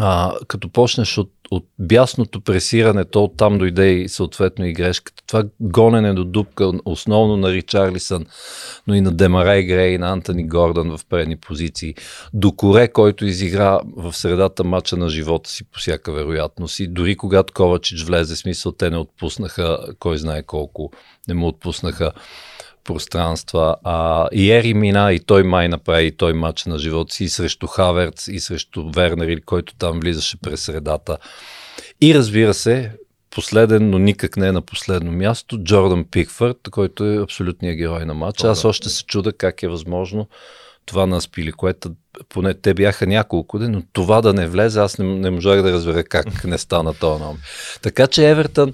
а, 0.00 0.34
като 0.48 0.68
почнеш 0.68 1.18
от, 1.18 1.32
от 1.50 1.66
бясното 1.78 2.40
пресиране, 2.40 3.04
то 3.04 3.24
оттам 3.24 3.58
дойде 3.58 3.90
и 3.90 4.08
съответно 4.08 4.66
и 4.66 4.72
грешката. 4.72 5.22
Това 5.26 5.44
гонене 5.60 6.14
до 6.14 6.24
дупка, 6.24 6.72
основно 6.84 7.36
на 7.36 7.52
Ричарлисън, 7.52 8.26
но 8.86 8.94
и 8.94 9.00
на 9.00 9.12
Демарай 9.12 9.62
Грей, 9.62 9.94
и 9.94 9.98
на 9.98 10.12
Антони 10.12 10.48
Гордън 10.48 10.96
в 10.96 11.06
предни 11.08 11.36
позиции. 11.36 11.94
До 12.34 12.52
Коре, 12.52 12.88
който 12.88 13.26
изигра 13.26 13.80
в 13.96 14.16
средата 14.16 14.64
матча 14.64 14.96
на 14.96 15.08
живота 15.08 15.50
си 15.50 15.64
по 15.64 15.78
всяка 15.78 16.12
вероятност. 16.12 16.80
И 16.80 16.88
дори 16.88 17.16
когато 17.16 17.52
Ковачич 17.52 18.04
влезе, 18.04 18.36
смисъл 18.36 18.72
те 18.72 18.90
не 18.90 18.96
отпуснаха, 18.96 19.78
кой 19.98 20.18
знае 20.18 20.42
колко, 20.42 20.90
не 21.28 21.34
му 21.34 21.46
отпуснаха 21.46 22.12
пространства. 22.88 23.76
А, 23.84 24.28
и 24.32 24.52
Ери 24.52 24.74
мина 24.74 25.12
и 25.12 25.20
той 25.20 25.42
май 25.42 25.68
направи 25.68 26.06
и 26.06 26.16
той 26.16 26.32
матч 26.32 26.64
на 26.64 26.78
живота 26.78 27.14
си 27.14 27.24
и 27.24 27.28
срещу 27.28 27.66
Хаверц, 27.66 28.28
и 28.28 28.40
срещу 28.40 28.90
Вернер, 28.90 29.40
който 29.46 29.74
там 29.74 30.00
влизаше 30.00 30.40
през 30.40 30.60
средата. 30.60 31.18
И 32.00 32.14
разбира 32.14 32.54
се, 32.54 32.92
последен, 33.30 33.90
но 33.90 33.98
никак 33.98 34.36
не 34.36 34.46
е 34.48 34.52
на 34.52 34.62
последно 34.62 35.12
място, 35.12 35.58
Джордан 35.58 36.04
Пикфърд, 36.04 36.56
който 36.70 37.04
е 37.04 37.22
абсолютният 37.22 37.76
герой 37.76 38.04
на 38.04 38.14
матча. 38.14 38.48
Аз 38.48 38.64
още 38.64 38.88
се 38.88 39.04
чуда 39.04 39.32
как 39.32 39.62
е 39.62 39.68
възможно 39.68 40.28
това 40.86 41.06
на 41.06 41.20
Спили, 41.20 41.52
което 41.52 41.90
поне 42.28 42.54
те 42.54 42.74
бяха 42.74 43.06
няколко 43.06 43.58
дни, 43.58 43.68
но 43.68 43.82
това 43.92 44.20
да 44.20 44.32
не 44.32 44.46
влезе, 44.46 44.80
аз 44.80 44.98
не, 44.98 45.04
не 45.04 45.30
можах 45.30 45.62
да 45.62 45.72
разбера 45.72 46.04
как 46.04 46.44
не 46.44 46.58
стана 46.58 46.94
това 46.94 47.18
номер. 47.18 47.40
Така 47.82 48.06
че 48.06 48.30
Евертън, 48.30 48.72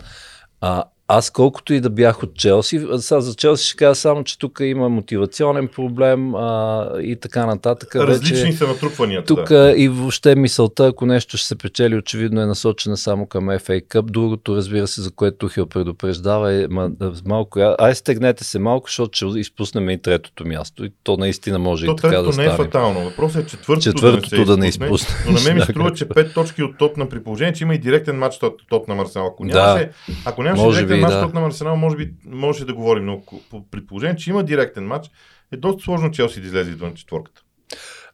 а, 0.61 0.85
аз 1.09 1.31
колкото 1.31 1.75
и 1.75 1.81
да 1.81 1.91
бях 1.91 2.23
от 2.23 2.35
Челси, 2.37 2.87
сега 2.99 3.21
за 3.21 3.35
Челси 3.35 3.67
ще 3.67 3.77
кажа 3.77 3.95
само, 3.95 4.25
че 4.25 4.39
тук 4.39 4.59
има 4.63 4.89
мотивационен 4.89 5.69
проблем 5.69 6.35
а, 6.35 6.89
и 7.03 7.17
така 7.17 7.47
нататък. 7.47 7.97
Различни 7.97 8.37
вече, 8.37 8.57
са 8.57 8.67
натрупванията. 8.67 9.27
Тук 9.27 9.49
да. 9.49 9.75
и 9.77 9.89
въобще 9.89 10.35
мисълта, 10.35 10.87
ако 10.87 11.07
нещо 11.07 11.37
ще 11.37 11.47
се 11.47 11.59
печели, 11.59 11.97
очевидно 11.97 12.41
е 12.41 12.47
насочена 12.47 12.97
само 12.97 13.27
към 13.27 13.45
FA 13.45 13.87
Cup. 13.87 14.03
Другото, 14.03 14.57
разбира 14.57 14.87
се, 14.87 15.03
за 15.03 15.11
което 15.11 15.37
Тухил 15.39 15.67
предупреждава 15.67 16.53
е 16.53 16.67
ма, 16.69 16.91
малко. 17.27 17.75
Ай, 17.79 17.95
стегнете 17.95 18.45
се 18.45 18.59
малко, 18.59 18.89
защото 18.89 19.17
ще 19.17 19.39
изпуснем 19.39 19.91
и 19.91 20.03
третото 20.03 20.47
място. 20.47 20.85
И 20.85 20.93
то 21.03 21.17
наистина 21.17 21.59
може 21.59 21.87
то 21.87 21.93
и 21.93 21.97
така 21.97 22.23
да 22.23 22.33
стане. 22.33 22.49
не 22.49 22.55
е 22.55 22.57
фатално. 22.57 23.05
Въпросът 23.05 23.45
е 23.45 23.47
четвъртото, 23.47 23.85
четвъртото 23.85 24.45
да 24.45 24.57
не 24.57 24.69
изпусне. 24.69 25.15
Но 25.27 25.33
на 25.33 25.41
мен 25.41 25.55
ми 25.55 25.63
струва, 25.63 25.93
че 25.93 26.09
пет 26.09 26.35
точки 26.35 26.63
от 26.63 26.79
топ 26.79 26.97
на 26.97 27.09
при 27.09 27.23
положение, 27.23 27.53
че 27.53 27.65
има 27.65 27.75
и 27.75 27.79
директен 27.79 28.19
матч 28.19 28.43
от 28.43 28.57
топ 28.69 28.89
на 28.89 28.95
Марсел. 28.95 29.27
Ако 29.27 29.45
нямаше, 29.45 29.85
да, 29.85 30.13
ако 30.25 30.43
нямаше 30.43 30.85
директен 30.97 31.21
матч 31.21 31.33
да. 31.33 31.41
на 31.41 31.47
Арсенал, 31.47 31.77
може 31.77 31.97
би 31.97 32.15
може 32.27 32.65
да 32.65 32.75
говорим, 32.75 33.05
но 33.05 33.23
при 33.71 33.87
положение, 33.87 34.17
че 34.17 34.31
има 34.31 34.45
директен 34.45 34.87
матч, 34.87 35.11
е 35.53 35.57
доста 35.57 35.83
сложно 35.83 36.11
Челси 36.11 36.41
да 36.41 36.47
излезе 36.47 36.71
извън 36.71 36.95
четворката. 36.95 37.43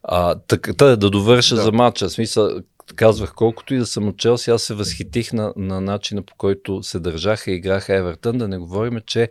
А, 0.03 0.35
така, 0.35 0.73
да, 0.73 0.97
да 0.97 1.09
довърша 1.09 1.55
да. 1.55 1.61
за 1.61 1.71
матча. 1.71 2.09
Смисъл, 2.09 2.61
казвах, 2.95 3.33
колкото 3.35 3.73
и 3.73 3.77
да 3.77 3.85
съм 3.85 4.07
от 4.07 4.17
Челси, 4.17 4.51
аз 4.51 4.63
се 4.63 4.73
възхитих 4.73 5.33
на, 5.33 5.53
на 5.55 5.81
начина 5.81 6.21
по 6.21 6.35
който 6.35 6.83
се 6.83 6.99
държаха 6.99 7.51
и 7.51 7.55
играха 7.55 7.95
Евертън. 7.95 8.37
Да 8.37 8.47
не 8.47 8.57
говорим, 8.57 8.99
че 9.05 9.29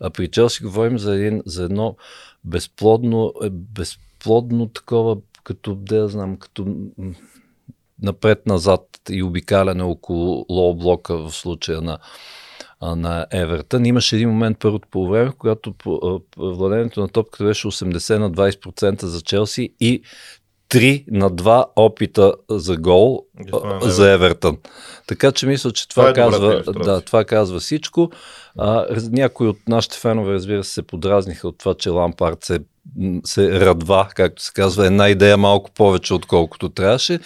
а 0.00 0.10
при 0.10 0.28
Челси 0.28 0.62
говорим 0.62 0.98
за, 0.98 1.14
един, 1.14 1.42
за 1.46 1.64
едно 1.64 1.96
безплодно, 2.44 3.32
е, 3.44 3.50
безплодно 3.50 4.68
такова, 4.68 5.16
като, 5.44 5.74
да 5.74 6.08
знам, 6.08 6.36
като 6.36 6.66
напред-назад 8.02 8.82
и 9.10 9.22
обикаляне 9.22 9.82
около 9.82 10.46
лоу 10.48 10.74
блока 10.74 11.16
в 11.16 11.32
случая 11.32 11.80
на, 11.80 11.98
на 12.82 13.26
Евертън. 13.32 13.86
Имаше 13.86 14.16
един 14.16 14.28
момент 14.28 14.58
първото 14.60 14.88
по 14.90 15.08
време, 15.08 15.32
когато 15.38 15.74
владението 16.36 17.00
на 17.00 17.08
топката 17.08 17.44
беше 17.44 17.68
80 17.68 18.18
на 18.18 18.30
20% 18.32 19.04
за 19.04 19.20
Челси 19.22 19.74
и 19.80 20.02
3 20.70 21.04
на 21.10 21.30
2 21.30 21.64
опита 21.76 22.34
за 22.50 22.76
гол 22.76 23.26
а, 23.52 23.90
за 23.90 24.12
Евертън. 24.12 24.58
Така 25.06 25.32
че 25.32 25.46
мисля, 25.46 25.72
че 25.72 25.88
това, 25.88 26.02
това, 26.02 26.10
е 26.10 26.14
казва, 26.14 26.62
да, 26.72 27.00
това 27.00 27.24
казва 27.24 27.60
всичко. 27.60 28.10
А, 28.58 28.86
някои 29.10 29.48
от 29.48 29.58
нашите 29.68 29.98
фенове, 29.98 30.32
разбира 30.32 30.64
се, 30.64 30.72
се 30.72 30.82
подразниха 30.82 31.48
от 31.48 31.58
това, 31.58 31.74
че 31.74 31.90
Лампард 31.90 32.44
се, 32.44 32.58
се 33.24 33.60
радва, 33.60 34.08
както 34.14 34.42
се 34.42 34.52
казва, 34.54 34.86
една 34.86 35.08
идея 35.08 35.36
малко 35.36 35.70
повече, 35.70 36.14
отколкото 36.14 36.68
трябваше 36.68 37.18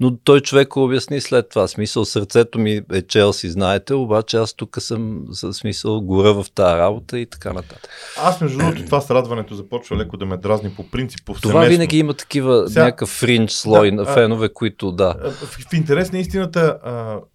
но 0.00 0.16
той 0.16 0.40
човек 0.40 0.76
обясни 0.76 1.20
след 1.20 1.48
това. 1.48 1.68
Смисъл, 1.68 2.04
сърцето 2.04 2.58
ми 2.58 2.80
е 2.92 3.02
Челси, 3.02 3.50
знаете, 3.50 3.94
обаче 3.94 4.36
аз 4.36 4.54
тук 4.54 4.76
съм 4.78 5.24
за 5.28 5.52
смисъл 5.52 6.00
гора 6.00 6.32
в 6.32 6.46
тази 6.54 6.78
работа 6.78 7.18
и 7.18 7.26
така 7.26 7.52
нататък. 7.52 7.88
Аз 8.22 8.40
между 8.40 8.58
другото 8.58 8.84
това 8.84 9.00
с 9.00 9.10
радването 9.10 9.54
започва 9.54 9.96
леко 9.96 10.16
да 10.16 10.26
ме 10.26 10.36
дразни 10.36 10.70
по 10.70 10.90
принцип. 10.90 11.30
Това 11.42 11.64
винаги 11.64 11.98
има 11.98 12.14
такива 12.14 12.68
Сега, 12.68 12.84
някакъв 12.84 13.08
фринч 13.08 13.50
слой 13.50 13.90
да, 13.90 13.96
на 13.96 14.04
фенове, 14.04 14.48
които 14.48 14.92
да. 14.92 15.14
В, 15.24 15.46
в 15.46 15.72
интерес 15.72 16.12
на 16.12 16.18
истината, 16.18 16.78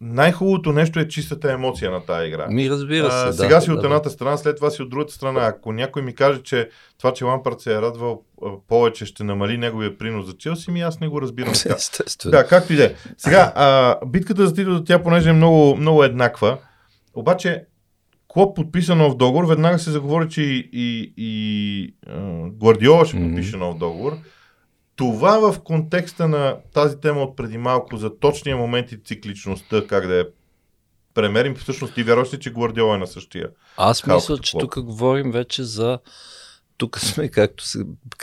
най-хубавото 0.02 0.72
нещо 0.72 1.00
е 1.00 1.08
чистата 1.08 1.52
емоция 1.52 1.92
на 1.92 2.06
тази 2.06 2.28
игра. 2.28 2.48
Ми 2.48 2.70
разбира 2.70 3.12
се. 3.12 3.28
А, 3.28 3.34
сега 3.34 3.56
да, 3.56 3.62
си 3.62 3.72
от 3.72 3.84
едната 3.84 4.10
страна, 4.10 4.38
след 4.38 4.56
това 4.56 4.70
си 4.70 4.82
от 4.82 4.90
другата 4.90 5.14
страна. 5.14 5.46
Ако 5.46 5.72
някой 5.72 6.02
ми 6.02 6.16
каже, 6.16 6.42
че 6.44 6.70
това, 6.98 7.14
че 7.14 7.26
Лампард 7.26 7.62
се 7.62 7.69
е 7.74 7.82
радвал 7.82 8.24
повече, 8.68 9.06
ще 9.06 9.24
намали 9.24 9.58
неговия 9.58 9.98
принос 9.98 10.26
за 10.26 10.38
Челси, 10.38 10.72
ми 10.72 10.82
аз 10.82 11.00
не 11.00 11.08
го 11.08 11.22
разбирам 11.22 11.54
така. 11.64 11.76
Естествено. 11.76 12.32
Да, 12.32 12.48
както 12.48 12.74
и 12.74 12.76
да 12.76 12.86
е. 12.86 12.96
Сега, 13.18 13.54
а, 13.56 13.98
битката 14.06 14.48
за 14.48 14.54
титлата, 14.54 14.84
тя 14.84 15.04
понеже 15.04 15.30
е 15.30 15.34
много, 15.34 15.76
много 15.76 16.04
еднаква, 16.04 16.58
обаче 17.14 17.66
Клоп 18.28 18.56
подписа 18.56 18.96
нов 18.96 19.18
договор, 19.18 19.46
веднага 19.46 19.80
се 19.80 19.92
заговори, 19.92 20.30
че 20.30 20.42
и, 20.42 20.70
и, 20.74 21.14
и 21.18 21.94
а, 22.08 22.50
Гвардиола 22.50 23.06
ще 23.06 23.18
подпише 23.18 23.58
нов 23.58 23.78
договор. 23.78 24.18
Това 24.96 25.52
в 25.52 25.60
контекста 25.60 26.28
на 26.28 26.58
тази 26.74 27.00
тема 27.00 27.22
от 27.22 27.36
преди 27.36 27.58
малко 27.58 27.98
за 27.98 28.20
точния 28.20 28.58
момент 28.58 28.92
и 28.92 29.00
цикличността, 29.06 29.88
как 29.88 30.08
да 30.08 30.16
я 30.16 30.28
премерим, 31.14 31.56
всъщност 31.56 31.96
ти 31.96 32.04
вярваш 32.04 32.34
ли, 32.34 32.40
че 32.40 32.54
Гвардиола 32.54 32.96
е 32.96 32.98
на 32.98 33.08
същия? 33.08 33.50
Аз 33.78 34.06
мисля, 34.06 34.38
че 34.38 34.58
тук 34.58 34.80
говорим 34.80 35.32
вече 35.32 35.64
за 35.64 36.00
тук 36.80 37.00
сме, 37.00 37.28
както 37.28 37.66
се, 37.66 37.80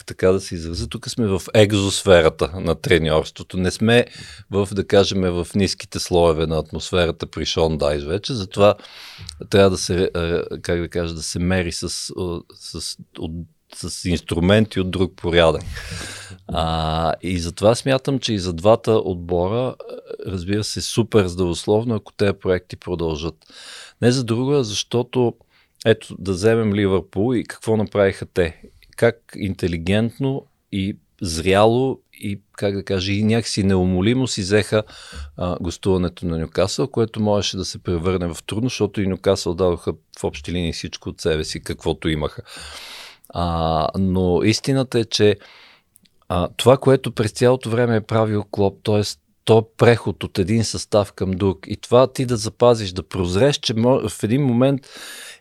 така 0.07 0.33
да 0.33 0.41
се 0.41 0.55
изразя, 0.55 0.89
тук 0.89 1.11
сме 1.11 1.27
в 1.27 1.43
екзосферата 1.55 2.61
на 2.61 2.75
треньорството. 2.75 3.57
Не 3.57 3.71
сме 3.71 4.07
в, 4.51 4.69
да 4.73 4.87
кажем, 4.87 5.21
в 5.21 5.47
ниските 5.55 5.99
слоеве 5.99 6.47
на 6.47 6.59
атмосферата 6.59 7.27
при 7.27 7.47
Шон 7.47 7.79
Дайс 7.79 8.05
вече, 8.05 8.35
затова 8.35 8.75
трябва 9.51 9.71
да 9.71 9.79
се, 9.79 10.11
как 10.63 10.81
да 10.81 10.89
кажа, 10.89 11.15
да 11.15 11.23
се 11.23 11.39
мери 11.39 11.73
с, 11.73 11.89
с, 12.55 12.97
от, 13.19 13.33
с 13.75 14.05
инструменти 14.05 14.81
от 14.81 14.91
друг 14.91 15.13
порядък. 15.17 15.63
А, 16.49 17.15
и 17.23 17.39
затова 17.39 17.75
смятам, 17.75 18.19
че 18.19 18.35
и 18.35 18.39
за 18.39 18.53
двата 18.53 18.93
отбора, 18.93 19.75
разбира 20.27 20.65
се, 20.65 20.81
супер 20.81 21.27
здравословно, 21.27 21.95
ако 21.95 22.13
тези 22.13 22.33
проекти 22.33 22.77
продължат. 22.77 23.35
Не 24.03 24.13
за 24.13 24.25
друго, 24.25 24.63
защото 24.63 25.35
ето 25.87 26.17
да 26.19 26.33
вземем 26.33 26.75
Ливърпул 26.75 27.35
и 27.35 27.45
какво 27.45 27.77
направиха 27.77 28.27
те. 28.27 28.63
Как 28.97 29.17
интелигентно 29.37 30.47
и 30.73 30.97
зряло 31.23 32.01
и, 32.13 32.41
как 32.53 32.75
да 32.75 32.85
кажа, 32.85 33.13
и 33.13 33.25
някакси 33.25 33.63
неумолимо 33.63 34.27
си 34.27 34.41
взеха 34.41 34.83
а, 35.37 35.57
гостуването 35.61 36.27
на 36.27 36.39
Нюкасъл, 36.39 36.89
което 36.89 37.21
можеше 37.21 37.57
да 37.57 37.65
се 37.65 37.79
превърне 37.79 38.35
в 38.35 38.37
трудно, 38.47 38.69
защото 38.69 39.01
и 39.01 39.07
Нюкасъл 39.07 39.55
дадоха 39.55 39.93
в 40.19 40.25
общи 40.25 40.53
линии 40.53 40.73
всичко 40.73 41.09
от 41.09 41.21
себе 41.21 41.45
си, 41.45 41.63
каквото 41.63 42.09
имаха. 42.09 42.43
А, 43.29 43.89
но 43.99 44.43
истината 44.43 44.99
е, 44.99 45.05
че 45.05 45.37
а, 46.29 46.49
това, 46.57 46.77
което 46.77 47.13
през 47.13 47.33
цялото 47.33 47.71
време 47.71 47.97
е 47.97 48.01
правил 48.01 48.45
Клоп, 48.51 48.79
т.е. 48.83 49.03
то 49.47 49.69
преход 49.77 50.25
от 50.25 50.39
един 50.39 50.65
състав 50.65 51.13
към 51.13 51.31
друг 51.31 51.59
и 51.67 51.77
това 51.77 52.13
ти 52.13 52.27
да 52.27 52.37
запазиш, 52.37 52.93
да 52.93 53.03
прозреш, 53.03 53.57
че 53.57 53.75
в 53.75 54.23
един 54.23 54.43
момент 54.43 54.81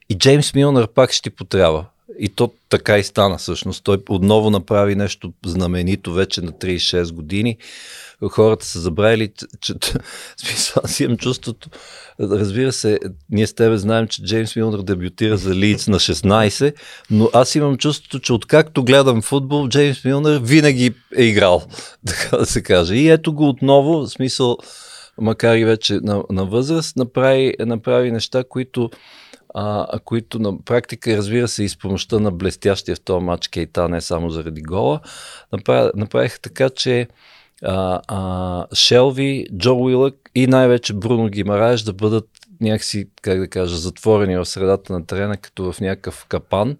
и 0.10 0.18
Джеймс 0.18 0.54
Милнер 0.54 0.88
пак 0.88 1.12
ще 1.12 1.30
ти 1.30 1.36
потрябва. 1.36 1.86
И 2.20 2.30
то 2.30 2.54
така 2.70 2.98
и 2.98 3.04
стана 3.04 3.38
всъщност. 3.38 3.84
Той 3.84 3.98
отново 4.10 4.50
направи 4.50 4.96
нещо 4.96 5.34
знаменито 5.46 6.14
вече 6.14 6.42
на 6.42 6.52
36 6.52 7.14
години. 7.14 7.58
Хората 8.30 8.66
са 8.66 8.80
забравили, 8.80 9.32
че, 9.62 9.74
смисъл, 10.38 10.82
аз 10.86 11.00
имам 11.00 11.18
чувството, 11.18 11.70
разбира 12.20 12.72
се, 12.72 13.00
ние 13.30 13.48
с 13.48 13.54
тебе 13.54 13.78
знаем, 13.78 14.08
че 14.08 14.24
Джеймс 14.24 14.56
Милнер 14.56 14.80
дебютира 14.80 15.38
за 15.38 15.56
Лиц 15.56 15.88
на 15.88 16.00
16, 16.00 16.74
но 17.12 17.30
аз 17.34 17.56
имам 17.56 17.78
чувството, 17.78 18.20
че 18.20 18.34
откакто 18.34 18.84
гледам 18.84 19.22
футбол, 19.22 19.70
Джеймс 19.70 20.06
Милнер 20.06 20.40
винаги 20.44 20.94
е 21.18 21.24
играл, 21.24 21.64
така 22.08 22.38
да 22.38 22.46
се 22.46 22.64
каже. 22.64 22.96
И 22.96 23.10
ето 23.10 23.34
го 23.34 23.50
отново, 23.50 24.00
в 24.00 24.08
смисъл, 24.08 24.58
макар 25.18 25.56
и 25.56 25.66
вече 25.66 25.94
на, 25.94 26.24
на 26.30 26.46
възраст, 26.46 26.96
направи, 26.96 27.54
направи 27.60 28.12
неща, 28.12 28.44
които 28.50 28.90
а, 29.58 30.00
които 30.06 30.40
на 30.40 30.62
практика, 30.62 31.18
разбира 31.18 31.48
се, 31.48 31.64
и 31.64 31.70
с 31.70 31.80
помощта 31.80 32.20
на 32.20 32.32
блестящия 32.32 32.96
в 32.96 33.02
този 33.02 33.26
матч 33.26 33.48
Кейта, 33.48 33.90
не 33.90 34.02
само 34.02 34.30
заради 34.30 34.62
гола, 34.62 35.00
направих, 35.52 35.92
направиха 35.96 36.40
така, 36.40 36.70
че 36.70 37.08
а, 37.64 38.02
а, 38.08 38.76
Шелви, 38.76 39.48
Джо 39.58 39.76
Уилък 39.76 40.16
и 40.36 40.48
най-вече 40.48 40.94
Бруно 40.94 41.30
Гимараеш 41.30 41.82
да 41.82 41.94
бъдат 41.94 42.30
някакси, 42.62 43.08
как 43.22 43.40
да 43.40 43.48
кажа, 43.48 43.78
затворени 43.78 44.38
в 44.38 44.46
средата 44.46 44.94
на 44.94 45.06
терена, 45.06 45.38
като 45.38 45.72
в 45.72 45.82
някакъв 45.82 46.26
капан. 46.30 46.78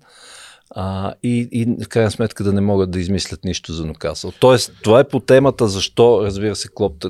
А, 0.78 1.14
и, 1.24 1.50
и 1.52 1.66
в 1.84 1.88
крайна 1.88 2.12
сметка 2.12 2.44
да 2.44 2.54
не 2.54 2.62
могат 2.62 2.92
да 2.92 3.00
измислят 3.00 3.44
нищо 3.44 3.74
за 3.74 3.86
Нокасъл. 3.86 4.32
Тоест, 4.40 4.72
това 4.84 5.00
е 5.00 5.08
по 5.08 5.20
темата 5.20 5.68
защо, 5.68 6.22
разбира 6.24 6.56
се, 6.56 6.68
Клоп. 6.76 7.06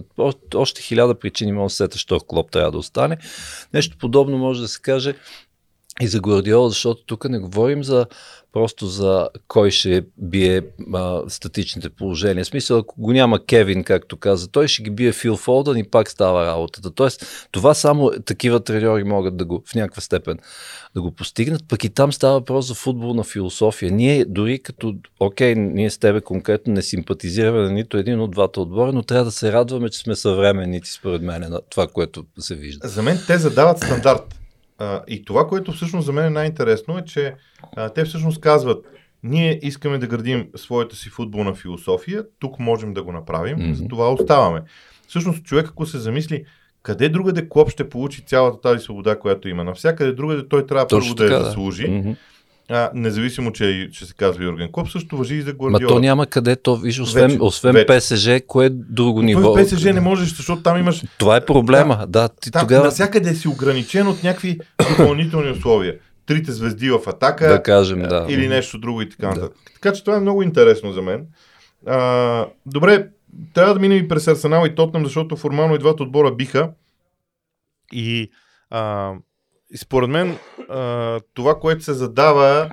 Още 0.55 0.81
хиляда 0.81 1.19
причини 1.19 1.51
може 1.51 1.71
да 1.71 1.75
сета, 1.75 1.93
защо 1.93 2.19
Клоп 2.19 2.51
трябва 2.51 2.71
да 2.71 2.77
остане. 2.77 3.17
Нещо 3.73 3.97
подобно 3.97 4.37
може 4.37 4.61
да 4.61 4.67
се 4.67 4.81
каже 4.81 5.13
и 6.01 6.07
за 6.07 6.19
Гвардиола, 6.19 6.69
защото 6.69 7.05
тук 7.05 7.29
не 7.29 7.39
говорим 7.39 7.83
за 7.83 8.05
просто 8.53 8.87
за 8.87 9.29
кой 9.47 9.71
ще 9.71 10.03
бие 10.17 10.61
а, 10.93 11.21
статичните 11.27 11.89
положения. 11.89 12.45
В 12.45 12.47
смисъл, 12.47 12.77
ако 12.77 13.01
го 13.01 13.11
няма 13.11 13.45
Кевин, 13.45 13.83
както 13.83 14.17
каза, 14.17 14.47
той 14.47 14.67
ще 14.67 14.83
ги 14.83 14.89
бие 14.89 15.11
Фил 15.11 15.37
Фолдън 15.37 15.77
и 15.77 15.83
пак 15.83 16.09
става 16.09 16.45
работата. 16.45 16.91
Тоест, 16.91 17.47
това 17.51 17.73
само 17.73 18.11
такива 18.25 18.63
треньори 18.63 19.03
могат 19.03 19.37
да 19.37 19.45
го 19.45 19.63
в 19.67 19.75
някаква 19.75 20.01
степен 20.01 20.37
да 20.95 21.01
го 21.01 21.11
постигнат, 21.11 21.67
пък 21.67 21.83
и 21.83 21.89
там 21.89 22.13
става 22.13 22.33
въпрос 22.33 22.67
за 22.67 22.73
футболна 22.73 23.23
философия. 23.23 23.91
Ние 23.91 24.25
дори 24.25 24.59
като, 24.59 24.95
окей, 25.19 25.55
ние 25.55 25.89
с 25.89 25.97
тебе 25.97 26.21
конкретно 26.21 26.73
не 26.73 26.81
симпатизираме 26.81 27.61
на 27.61 27.71
нито 27.71 27.97
един 27.97 28.19
от 28.19 28.31
двата 28.31 28.61
отбора, 28.61 28.91
но 28.91 29.03
трябва 29.03 29.25
да 29.25 29.31
се 29.31 29.51
радваме, 29.51 29.89
че 29.89 29.99
сме 29.99 30.15
съвременници, 30.15 30.91
според 30.91 31.21
мен, 31.21 31.41
на 31.41 31.61
това, 31.69 31.87
което 31.87 32.25
се 32.39 32.55
вижда. 32.55 32.87
За 32.87 33.03
мен 33.03 33.19
те 33.27 33.37
задават 33.37 33.77
стандарт. 33.77 34.44
А, 34.79 35.01
и 35.07 35.25
това, 35.25 35.47
което 35.47 35.71
всъщност 35.71 36.05
за 36.05 36.13
мен 36.13 36.25
е 36.25 36.29
най-интересно 36.29 36.97
е, 36.97 37.05
че 37.05 37.35
а, 37.75 37.89
те 37.89 38.05
всъщност 38.05 38.41
казват, 38.41 38.85
ние 39.23 39.59
искаме 39.63 39.97
да 39.97 40.07
градим 40.07 40.47
своята 40.55 40.95
си 40.95 41.09
футболна 41.09 41.55
философия, 41.55 42.25
тук 42.39 42.59
можем 42.59 42.93
да 42.93 43.03
го 43.03 43.11
направим, 43.11 43.57
mm-hmm. 43.57 43.73
за 43.73 43.87
това 43.87 44.13
оставаме. 44.13 44.61
Всъщност 45.07 45.43
човек, 45.43 45.67
ако 45.67 45.85
се 45.85 45.97
замисли, 45.97 46.45
къде 46.81 47.09
другаде 47.09 47.49
Клоп 47.49 47.69
ще 47.69 47.89
получи 47.89 48.25
цялата 48.25 48.61
тази 48.61 48.83
свобода, 48.83 49.19
която 49.19 49.49
има? 49.49 49.63
Навсякъде 49.63 50.11
другаде 50.11 50.47
той 50.47 50.65
трябва 50.65 50.87
Точно 50.87 51.15
първо 51.15 51.29
да 51.29 51.35
я 51.35 51.43
заслужи. 51.43 51.87
Mm-hmm. 51.87 52.15
А, 52.69 52.91
независимо, 52.93 53.51
че, 53.51 53.89
че 53.93 54.05
се 54.05 54.13
казва 54.13 54.43
Юрген 54.43 54.71
Клоп, 54.71 54.89
също 54.89 55.17
въжи 55.17 55.35
и 55.35 55.41
за 55.41 55.53
Гвардиола. 55.53 55.79
Ма 55.81 55.87
то 55.87 55.99
няма 55.99 56.25
къде, 56.25 56.55
то 56.55 56.75
виж, 56.75 56.99
освен, 56.99 57.27
вече, 57.27 57.41
освен 57.41 57.73
вече. 57.73 57.97
ПСЖ, 57.97 58.29
кое 58.47 58.69
друго 58.69 59.19
Но 59.19 59.25
ниво? 59.25 59.53
В 59.53 59.63
ПСЖ 59.63 59.83
не 59.83 59.99
можеш, 59.99 60.35
защото 60.35 60.61
там 60.61 60.77
имаш... 60.77 61.03
Това 61.17 61.35
е 61.35 61.45
проблема, 61.45 61.97
да. 61.97 62.05
да 62.07 62.29
ти 62.29 62.51
там, 62.51 62.61
тогава... 62.61 62.85
Навсякъде 62.85 63.35
си 63.35 63.47
ограничен 63.47 64.07
от 64.07 64.23
някакви 64.23 64.59
допълнителни 64.89 65.51
условия. 65.51 65.95
Трите 66.25 66.51
звезди 66.51 66.89
в 66.89 66.99
атака 67.07 67.47
да 67.47 67.63
кажем, 67.63 68.01
да. 68.01 68.25
или 68.29 68.47
нещо 68.47 68.77
друго 68.77 69.01
и 69.01 69.09
така 69.09 69.27
нататък. 69.27 69.51
Да. 69.65 69.73
Така 69.73 69.93
че 69.93 70.03
това 70.03 70.17
е 70.17 70.21
много 70.21 70.43
интересно 70.43 70.93
за 70.93 71.01
мен. 71.01 71.25
А, 71.87 72.47
добре, 72.65 73.07
трябва 73.53 73.73
да 73.73 73.79
минем 73.79 73.97
и 73.97 74.07
през 74.07 74.27
Арсенал 74.27 74.65
и 74.65 74.75
Тотнам, 74.75 75.03
защото 75.03 75.37
формално 75.37 75.75
и 75.75 75.79
двата 75.79 76.03
отбора 76.03 76.31
биха. 76.31 76.69
И, 77.93 78.31
а, 78.69 79.13
и 79.75 79.77
според 79.77 80.09
мен 80.09 80.37
а, 80.69 81.19
това, 81.33 81.59
което 81.59 81.83
се 81.83 81.93
задава 81.93 82.69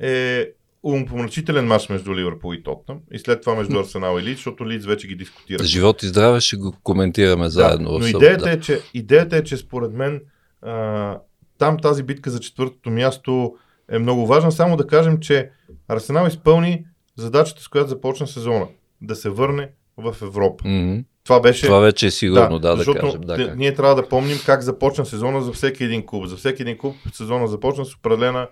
е 0.00 0.48
умопомрачителен 0.82 1.66
матч 1.66 1.88
между 1.88 2.14
Ливърпул 2.14 2.54
и 2.54 2.62
Тотнам 2.62 2.98
и 3.12 3.18
след 3.18 3.40
това 3.40 3.54
между 3.54 3.80
Арсенал 3.80 4.18
и 4.18 4.22
Лиц, 4.22 4.36
защото 4.36 4.68
Лиц 4.68 4.84
вече 4.84 5.06
ги 5.06 5.14
дискутира. 5.14 5.64
Живот 5.64 6.02
и 6.02 6.06
здраве 6.06 6.40
ще 6.40 6.56
го 6.56 6.74
коментираме 6.82 7.48
заедно. 7.48 7.92
Да, 7.92 7.98
но 7.98 8.06
идеята, 8.06 8.44
да. 8.44 8.50
е, 8.50 8.60
че, 8.60 8.80
идеята 8.94 9.36
е, 9.36 9.44
че 9.44 9.56
според 9.56 9.92
мен 9.92 10.20
а, 10.62 11.18
там 11.58 11.78
тази 11.78 12.02
битка 12.02 12.30
за 12.30 12.40
четвъртото 12.40 12.90
място 12.90 13.56
е 13.90 13.98
много 13.98 14.26
важна. 14.26 14.52
Само 14.52 14.76
да 14.76 14.86
кажем, 14.86 15.20
че 15.20 15.50
Арсенал 15.88 16.26
изпълни 16.26 16.84
задачата, 17.16 17.62
с 17.62 17.68
която 17.68 17.88
започна 17.88 18.26
сезона. 18.26 18.66
Да 19.00 19.16
се 19.16 19.30
върне 19.30 19.70
в 19.96 20.16
Европа. 20.22 20.64
Mm-hmm. 20.64 21.04
Това 21.24 21.40
беше. 21.40 21.66
Това 21.66 21.78
вече 21.78 22.06
е 22.06 22.10
сигурно, 22.10 22.58
да, 22.58 22.70
да, 22.70 22.76
защото 22.76 23.00
да 23.00 23.00
кажем. 23.00 23.20
Да, 23.20 23.36
как. 23.36 23.56
ние 23.56 23.74
трябва 23.74 23.94
да 23.94 24.08
помним 24.08 24.38
как 24.46 24.62
започна 24.62 25.06
сезона 25.06 25.42
за 25.42 25.52
всеки 25.52 25.84
един 25.84 26.06
клуб. 26.06 26.26
За 26.26 26.36
всеки 26.36 26.62
един 26.62 26.78
клуб 26.78 26.96
сезона 27.12 27.48
започна 27.48 27.84
с 27.84 27.94
определена 27.94 28.48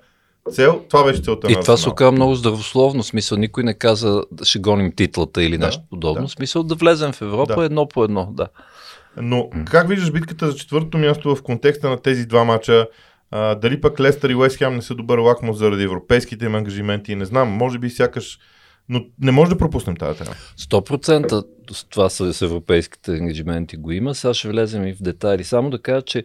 цел. 0.50 0.84
Това 0.90 1.04
беше 1.04 1.22
целта. 1.22 1.52
И 1.52 1.54
това 1.54 1.76
се 1.76 1.88
оказа 1.88 2.12
много 2.12 2.34
здравословно. 2.34 3.02
Смисъл, 3.02 3.38
никой 3.38 3.64
не 3.64 3.74
каза 3.74 4.22
да 4.32 4.44
ще 4.44 4.58
гоним 4.58 4.92
титлата 4.96 5.42
или 5.42 5.58
да, 5.58 5.66
нещо 5.66 5.82
подобно. 5.90 6.22
Да. 6.22 6.28
Смисъл 6.28 6.62
да 6.62 6.74
влезем 6.74 7.12
в 7.12 7.22
Европа 7.22 7.54
да. 7.54 7.64
едно 7.64 7.88
по 7.88 8.04
едно. 8.04 8.28
Да. 8.32 8.48
Но 9.16 9.50
как 9.70 9.88
виждаш 9.88 10.12
битката 10.12 10.50
за 10.50 10.56
четвъртото 10.56 10.98
място 10.98 11.36
в 11.36 11.42
контекста 11.42 11.90
на 11.90 11.96
тези 11.96 12.26
два 12.26 12.44
мача? 12.44 12.88
А, 13.30 13.54
дали 13.54 13.80
пък 13.80 14.00
Лестър 14.00 14.30
и 14.30 14.34
Уест 14.34 14.56
Хем 14.56 14.74
не 14.74 14.82
са 14.82 14.94
добър 14.94 15.18
лакмус 15.18 15.58
заради 15.58 15.82
европейските 15.82 16.44
им 16.44 16.54
ангажименти? 16.54 17.16
Не 17.16 17.24
знам. 17.24 17.48
Може 17.48 17.78
би 17.78 17.90
сякаш 17.90 18.38
но 18.88 19.04
не 19.20 19.32
може 19.32 19.50
да 19.50 19.58
пропуснем 19.58 19.96
тази 19.96 20.18
тема. 20.18 20.30
100% 20.58 21.44
това 21.90 22.10
са 22.10 22.34
с 22.34 22.42
европейските 22.42 23.12
ангажименти 23.12 23.76
го 23.76 23.92
има. 23.92 24.14
Сега 24.14 24.34
ще 24.34 24.48
влезем 24.48 24.86
и 24.86 24.94
в 24.94 25.02
детайли. 25.02 25.44
Само 25.44 25.70
да 25.70 25.78
кажа, 25.78 26.02
че 26.02 26.24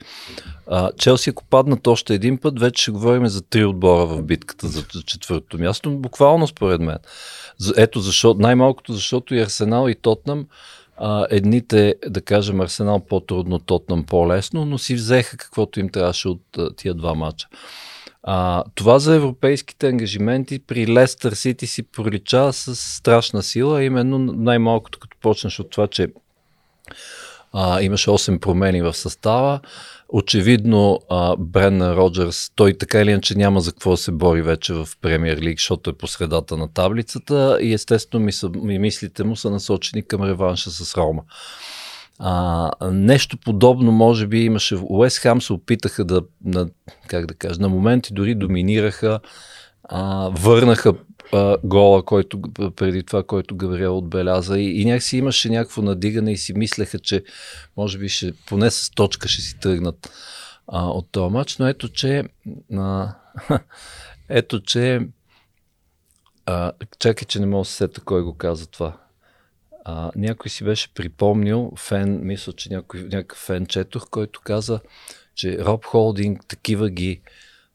а, 0.67 0.91
Челси 0.97 1.29
ако 1.29 1.45
паднат 1.45 1.87
още 1.87 2.13
един 2.13 2.37
път, 2.37 2.59
вече 2.59 2.81
ще 2.81 2.91
говорим 2.91 3.27
за 3.27 3.41
три 3.41 3.65
отбора 3.65 4.05
в 4.05 4.23
битката 4.23 4.67
за, 4.67 4.83
четвъртото 5.05 5.59
място. 5.59 5.91
Буквално 5.91 6.47
според 6.47 6.81
мен. 6.81 6.97
Ето 7.77 7.99
защо, 7.99 8.33
най-малкото 8.39 8.93
защото 8.93 9.35
и 9.35 9.41
Арсенал 9.41 9.89
и 9.89 9.95
Тотнам 9.95 10.45
а, 10.97 11.27
едните, 11.29 11.95
да 12.07 12.21
кажем, 12.21 12.61
Арсенал 12.61 12.99
по-трудно, 12.99 13.59
Тотнам 13.59 14.03
по-лесно, 14.03 14.65
но 14.65 14.77
си 14.77 14.95
взеха 14.95 15.37
каквото 15.37 15.79
им 15.79 15.89
трябваше 15.89 16.27
от 16.27 16.41
а, 16.57 16.75
тия 16.75 16.93
два 16.93 17.13
мача. 17.13 17.47
А, 18.29 18.63
това 18.75 18.99
за 18.99 19.15
европейските 19.15 19.87
ангажименти 19.87 20.59
при 20.59 20.87
Лестър 20.87 21.33
Сити 21.33 21.67
си 21.67 21.83
пролича 21.83 22.53
с 22.53 22.75
страшна 22.75 23.43
сила, 23.43 23.83
именно 23.83 24.19
най-малкото 24.19 24.99
като 24.99 25.17
почнеш 25.21 25.59
от 25.59 25.69
това, 25.69 25.87
че 25.87 26.07
а, 27.53 27.81
имаше 27.81 28.09
8 28.09 28.39
промени 28.39 28.81
в 28.81 28.93
състава. 28.93 29.59
Очевидно 30.09 30.99
а, 31.09 31.35
Бренна 31.37 31.95
Роджерс, 31.95 32.51
той 32.55 32.73
така 32.73 33.01
или 33.01 33.11
иначе 33.11 33.37
няма 33.37 33.61
за 33.61 33.71
какво 33.71 33.91
да 33.91 33.97
се 33.97 34.11
бори 34.11 34.41
вече 34.41 34.73
в 34.73 34.87
Премьер 35.01 35.37
Лиг, 35.37 35.59
защото 35.59 35.89
е 35.89 35.93
по 35.93 36.07
средата 36.07 36.57
на 36.57 36.73
таблицата 36.73 37.57
и 37.61 37.73
естествено 37.73 38.29
ми, 38.53 38.79
мислите 38.79 39.23
му 39.23 39.35
са 39.35 39.49
насочени 39.49 40.07
към 40.07 40.23
реванша 40.23 40.71
с 40.71 40.97
Рома. 40.97 41.21
А, 42.19 42.71
нещо 42.91 43.37
подобно 43.37 43.91
може 43.91 44.27
би 44.27 44.39
имаше 44.39 44.75
Уест 44.89 45.19
Хам 45.19 45.41
се 45.41 45.53
опитаха 45.53 46.05
да, 46.05 46.21
на, 46.45 46.69
как 47.07 47.25
да 47.25 47.33
кажа, 47.33 47.61
на 47.61 47.69
моменти 47.69 48.13
дори 48.13 48.35
доминираха, 48.35 49.19
а, 49.83 50.29
върнаха 50.29 50.93
а, 51.33 51.57
гола, 51.63 52.05
който 52.05 52.41
преди 52.75 53.03
това, 53.03 53.23
който 53.23 53.55
Габриел 53.55 53.97
отбеляза 53.97 54.59
и, 54.59 54.81
и 54.81 54.85
някакси 54.85 55.17
имаше 55.17 55.49
някакво 55.49 55.81
надигане 55.81 56.31
и 56.31 56.37
си 56.37 56.53
мислеха, 56.53 56.99
че 56.99 57.23
може 57.77 57.97
би 57.97 58.09
ще, 58.09 58.33
поне 58.45 58.71
с 58.71 58.91
точка 58.91 59.27
ще 59.27 59.41
си 59.41 59.59
тръгнат 59.59 60.09
а, 60.67 60.85
от 60.85 61.11
този 61.11 61.33
матч, 61.33 61.57
но 61.57 61.67
ето, 61.67 61.89
че 61.89 62.23
а, 62.77 63.13
ето, 64.29 64.59
че 64.59 65.07
а, 66.45 66.71
чакай, 66.99 67.25
че 67.25 67.39
не 67.39 67.45
мога 67.45 67.61
да 67.61 67.65
се 67.65 67.73
сета 67.73 68.01
кой 68.01 68.21
го 68.21 68.33
каза 68.33 68.67
това. 68.67 68.97
А, 69.89 70.11
някой 70.15 70.49
си 70.49 70.63
беше 70.63 70.93
припомнил, 70.93 71.71
фен, 71.77 72.19
мисля, 72.23 72.53
че 72.53 72.69
някой, 72.69 73.01
някакъв 73.01 73.37
фен 73.37 73.65
четох, 73.65 74.09
който 74.09 74.41
каза, 74.43 74.79
че 75.35 75.59
Роб 75.59 75.85
Холдинг 75.85 76.45
такива 76.47 76.89
ги 76.89 77.21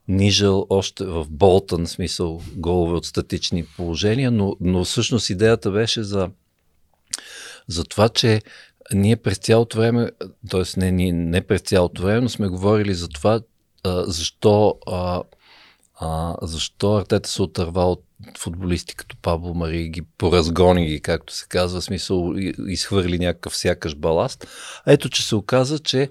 нижал 0.09 0.66
още 0.70 1.05
в 1.05 1.27
Болтън, 1.31 1.87
смисъл 1.87 2.42
голове 2.57 2.96
от 2.96 3.07
статични 3.07 3.64
положения, 3.77 4.31
но, 4.31 4.57
но 4.61 4.85
всъщност 4.85 5.31
идеята 5.31 5.70
беше 5.70 6.03
за, 6.03 6.31
за 7.68 7.85
това, 7.85 8.09
че 8.09 8.42
ние 8.94 9.16
през 9.16 9.38
цялото 9.38 9.79
време, 9.79 10.11
т.е. 10.51 10.81
не, 10.81 11.12
не 11.12 11.40
през 11.40 11.61
цялото 11.61 12.03
време, 12.03 12.20
но 12.20 12.29
сме 12.29 12.48
говорили 12.48 12.94
за 12.94 13.09
това, 13.09 13.40
а, 13.85 14.05
защо, 14.07 14.79
а, 14.87 15.22
а, 16.04 16.34
защо 16.42 16.96
Артета 16.96 17.28
се 17.28 17.42
отърва 17.42 17.84
от 17.84 18.04
футболисти 18.38 18.96
като 18.96 19.16
Пабло 19.22 19.54
Мари 19.54 19.88
ги 19.88 20.02
поразгони 20.18 20.86
ги, 20.86 21.00
както 21.00 21.34
се 21.34 21.46
казва, 21.48 21.82
смисъл 21.82 22.34
изхвърли 22.68 23.18
някакъв 23.18 23.56
сякаш 23.56 23.94
баласт. 23.94 24.46
Ето, 24.86 25.08
че 25.08 25.26
се 25.26 25.36
оказа, 25.36 25.78
че 25.78 26.10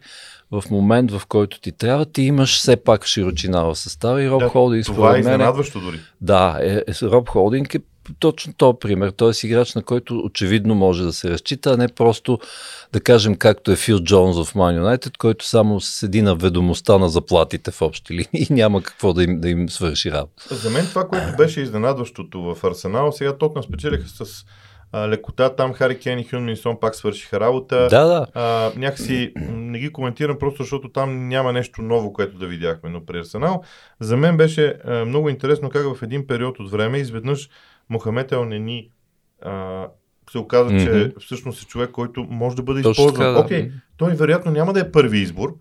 в 0.51 0.63
момент, 0.71 1.11
в 1.11 1.21
който 1.27 1.59
ти 1.59 1.71
трябва, 1.71 2.05
ти 2.05 2.21
имаш 2.21 2.57
все 2.57 2.83
пак 2.83 3.05
широчина 3.05 3.63
в 3.63 3.75
състава 3.75 4.23
и 4.23 4.29
Роб 4.29 4.39
да, 4.39 4.49
Холдинг. 4.49 4.85
Това 4.85 5.15
е 5.15 5.19
изненадващо 5.19 5.79
дори. 5.79 5.99
Да, 6.21 6.57
е, 6.61 6.75
е, 6.75 6.93
Роб 7.03 7.29
Холдинг 7.29 7.75
е 7.75 7.79
точно 8.19 8.53
този 8.53 8.77
пример. 8.81 9.11
Той 9.11 9.31
е 9.31 9.47
играч, 9.47 9.75
на 9.75 9.83
който 9.83 10.17
очевидно 10.17 10.75
може 10.75 11.03
да 11.03 11.13
се 11.13 11.29
разчита, 11.29 11.73
а 11.73 11.77
не 11.77 11.87
просто 11.87 12.39
да 12.93 13.01
кажем 13.01 13.35
както 13.35 13.71
е 13.71 13.75
Фил 13.75 13.99
Джонс 13.99 14.49
в 14.49 14.55
Ман 14.55 14.75
Юнайтед, 14.75 15.17
който 15.17 15.47
само 15.47 15.81
седи 15.81 16.21
на 16.21 16.35
ведомостта 16.35 16.97
на 16.97 17.09
заплатите 17.09 17.71
в 17.71 17.81
общи 17.81 18.13
линии 18.13 18.47
и 18.49 18.53
няма 18.53 18.83
какво 18.83 19.13
да 19.13 19.23
им, 19.23 19.41
да 19.41 19.49
им 19.49 19.69
свърши 19.69 20.11
работа. 20.11 20.55
За 20.55 20.69
мен 20.69 20.85
това, 20.85 21.07
което 21.07 21.37
беше 21.37 21.61
изненадващото 21.61 22.41
в 22.41 22.63
Арсенал, 22.63 23.11
сега 23.11 23.37
Тотнам 23.37 23.63
спечелиха 23.63 24.07
с 24.07 24.45
а, 24.91 25.07
лекота, 25.07 25.55
там 25.55 25.73
Хари 25.73 25.99
Кен 25.99 26.19
и 26.19 26.23
Хюн 26.23 26.45
Минсон 26.45 26.79
пак 26.79 26.95
свършиха 26.95 27.39
работа. 27.39 27.87
Да, 27.87 28.05
да. 28.05 28.25
А, 28.33 28.71
някакси 28.75 29.33
не 29.49 29.79
ги 29.79 29.91
коментирам 29.91 30.37
просто 30.39 30.63
защото 30.63 30.89
там 30.89 31.27
няма 31.27 31.53
нещо 31.53 31.81
ново, 31.81 32.13
което 32.13 32.37
да 32.37 32.47
видяхме, 32.47 32.89
но 32.89 33.05
при 33.05 33.19
Арсенал 33.19 33.63
за 33.99 34.17
мен 34.17 34.37
беше 34.37 34.75
а, 34.85 35.05
много 35.05 35.29
интересно 35.29 35.69
как 35.69 35.95
в 35.95 36.03
един 36.03 36.27
период 36.27 36.59
от 36.59 36.71
време 36.71 36.97
изведнъж 36.97 37.49
Мохамед 37.91 38.31
Елнени 38.31 38.89
а, 39.41 39.87
се 40.31 40.37
оказа, 40.37 40.69
mm-hmm. 40.69 41.13
че 41.13 41.25
всъщност 41.25 41.63
е 41.63 41.65
човек, 41.65 41.91
който 41.91 42.27
може 42.29 42.55
да 42.55 42.63
бъде 42.63 42.81
Точно 42.81 43.05
използван. 43.05 43.37
Окей, 43.37 43.69
okay, 43.69 43.71
той 43.97 44.13
вероятно 44.13 44.51
няма 44.51 44.73
да 44.73 44.79
е 44.79 44.91
първи 44.91 45.19
избор. 45.19 45.55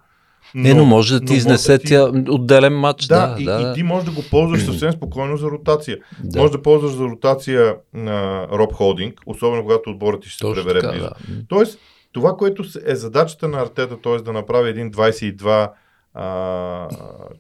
Но, 0.54 0.62
не, 0.62 0.74
но 0.74 0.84
може 0.84 1.20
да 1.20 1.26
ти 1.26 1.34
изнесе 1.34 1.78
да 1.78 1.78
ти... 1.78 1.96
отделен 2.30 2.78
матч. 2.78 3.06
Да, 3.06 3.26
да, 3.26 3.42
и, 3.42 3.44
да, 3.44 3.70
и 3.70 3.74
ти 3.74 3.82
можеш 3.82 4.08
да 4.08 4.14
го 4.14 4.22
ползваш 4.30 4.64
съвсем 4.64 4.92
спокойно 4.92 5.36
за 5.36 5.46
ротация. 5.46 5.98
Да. 6.24 6.40
Може 6.40 6.52
да 6.52 6.62
ползваш 6.62 6.92
за 6.92 7.04
ротация 7.04 7.76
на 7.94 8.48
Роб 8.52 8.72
Холдинг, 8.72 9.20
особено 9.26 9.62
когато 9.62 9.90
отборът 9.90 10.22
ти 10.22 10.28
ще 10.28 10.46
се 10.46 10.54
пребере 10.54 10.80
близо. 10.92 11.04
Да. 11.04 11.14
Тоест, 11.48 11.78
това, 12.12 12.36
което 12.36 12.64
е 12.86 12.94
задачата 12.94 13.48
на 13.48 13.60
Артета, 13.60 13.96
т.е. 14.02 14.16
да 14.16 14.32
направи 14.32 14.70
един 14.70 14.90
22 14.90 15.70
а, 16.14 16.88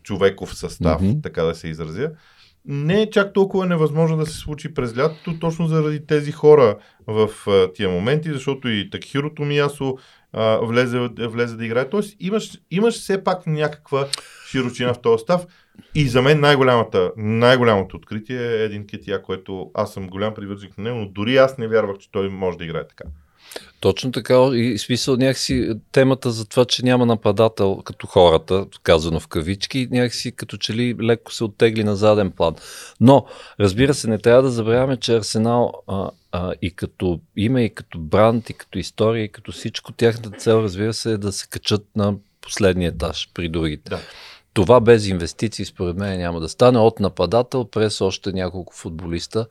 човеков 0.02 0.56
състав, 0.56 1.02
Мгм. 1.02 1.20
така 1.22 1.42
да 1.42 1.54
се 1.54 1.68
изразя. 1.68 2.10
Не 2.64 3.02
е 3.02 3.10
чак 3.10 3.32
толкова 3.32 3.66
невъзможно 3.66 4.16
да 4.16 4.26
се 4.26 4.38
случи 4.38 4.74
през 4.74 4.98
лятото, 4.98 5.38
точно 5.38 5.66
заради 5.66 6.06
тези 6.06 6.32
хора 6.32 6.78
в 7.06 7.30
а, 7.46 7.72
тия 7.72 7.88
моменти, 7.88 8.32
защото 8.32 8.68
и 8.68 8.90
Такхиро 8.90 9.34
Томиясо 9.34 9.96
а, 10.32 10.58
влезе, 10.62 11.08
влезе 11.18 11.56
да 11.56 11.66
играе. 11.66 11.88
Тоест 11.88 12.16
имаш, 12.20 12.58
имаш 12.70 12.94
все 12.94 13.24
пак 13.24 13.46
някаква 13.46 14.06
широчина 14.50 14.94
в 14.94 15.00
този 15.00 15.22
став. 15.22 15.46
И 15.94 16.08
за 16.08 16.22
мен 16.22 16.40
най-голямата, 16.40 17.12
най-голямото 17.16 17.96
откритие 17.96 18.42
е 18.42 18.64
един 18.64 18.86
Кетия, 18.86 19.22
което 19.22 19.70
аз 19.74 19.92
съм 19.92 20.08
голям 20.08 20.34
привърженик 20.34 20.78
на 20.78 20.84
него, 20.84 20.98
но 20.98 21.08
дори 21.08 21.36
аз 21.36 21.58
не 21.58 21.68
вярвах, 21.68 21.98
че 21.98 22.10
той 22.10 22.28
може 22.28 22.58
да 22.58 22.64
играе 22.64 22.88
така. 22.88 23.04
Точно 23.80 24.12
така 24.12 24.34
и 24.54 24.78
смисъл 24.78 25.16
някакси 25.16 25.70
темата 25.92 26.30
за 26.30 26.48
това, 26.48 26.64
че 26.64 26.84
няма 26.84 27.06
нападател 27.06 27.82
като 27.84 28.06
хората, 28.06 28.66
казано 28.82 29.20
в 29.20 29.28
кавички, 29.28 29.88
някакси 29.90 30.32
като 30.32 30.56
че 30.56 30.74
ли 30.74 30.96
леко 31.02 31.32
се 31.32 31.44
оттегли 31.44 31.84
на 31.84 31.96
заден 31.96 32.30
план. 32.30 32.54
Но, 33.00 33.26
разбира 33.60 33.94
се, 33.94 34.08
не 34.08 34.18
трябва 34.18 34.42
да 34.42 34.50
забравяме, 34.50 34.96
че 34.96 35.16
Арсенал 35.16 35.72
а, 35.86 36.10
а, 36.32 36.52
и 36.62 36.70
като 36.70 37.20
име, 37.36 37.64
и 37.64 37.74
като 37.74 37.98
бранд, 37.98 38.50
и 38.50 38.54
като 38.54 38.78
история, 38.78 39.24
и 39.24 39.32
като 39.32 39.52
всичко, 39.52 39.92
тяхната 39.92 40.30
цел, 40.30 40.62
разбира 40.62 40.94
се, 40.94 41.12
е 41.12 41.18
да 41.18 41.32
се 41.32 41.48
качат 41.48 41.86
на 41.96 42.14
последния 42.40 42.88
етаж 42.88 43.28
при 43.34 43.48
другите. 43.48 43.90
Да. 43.90 44.00
Това 44.52 44.80
без 44.80 45.06
инвестиции, 45.06 45.64
според 45.64 45.96
мен, 45.96 46.18
няма 46.18 46.40
да 46.40 46.48
стане 46.48 46.78
от 46.78 47.00
нападател 47.00 47.64
през 47.64 48.00
още 48.00 48.32
няколко 48.32 48.74
футболиста, 48.74 49.46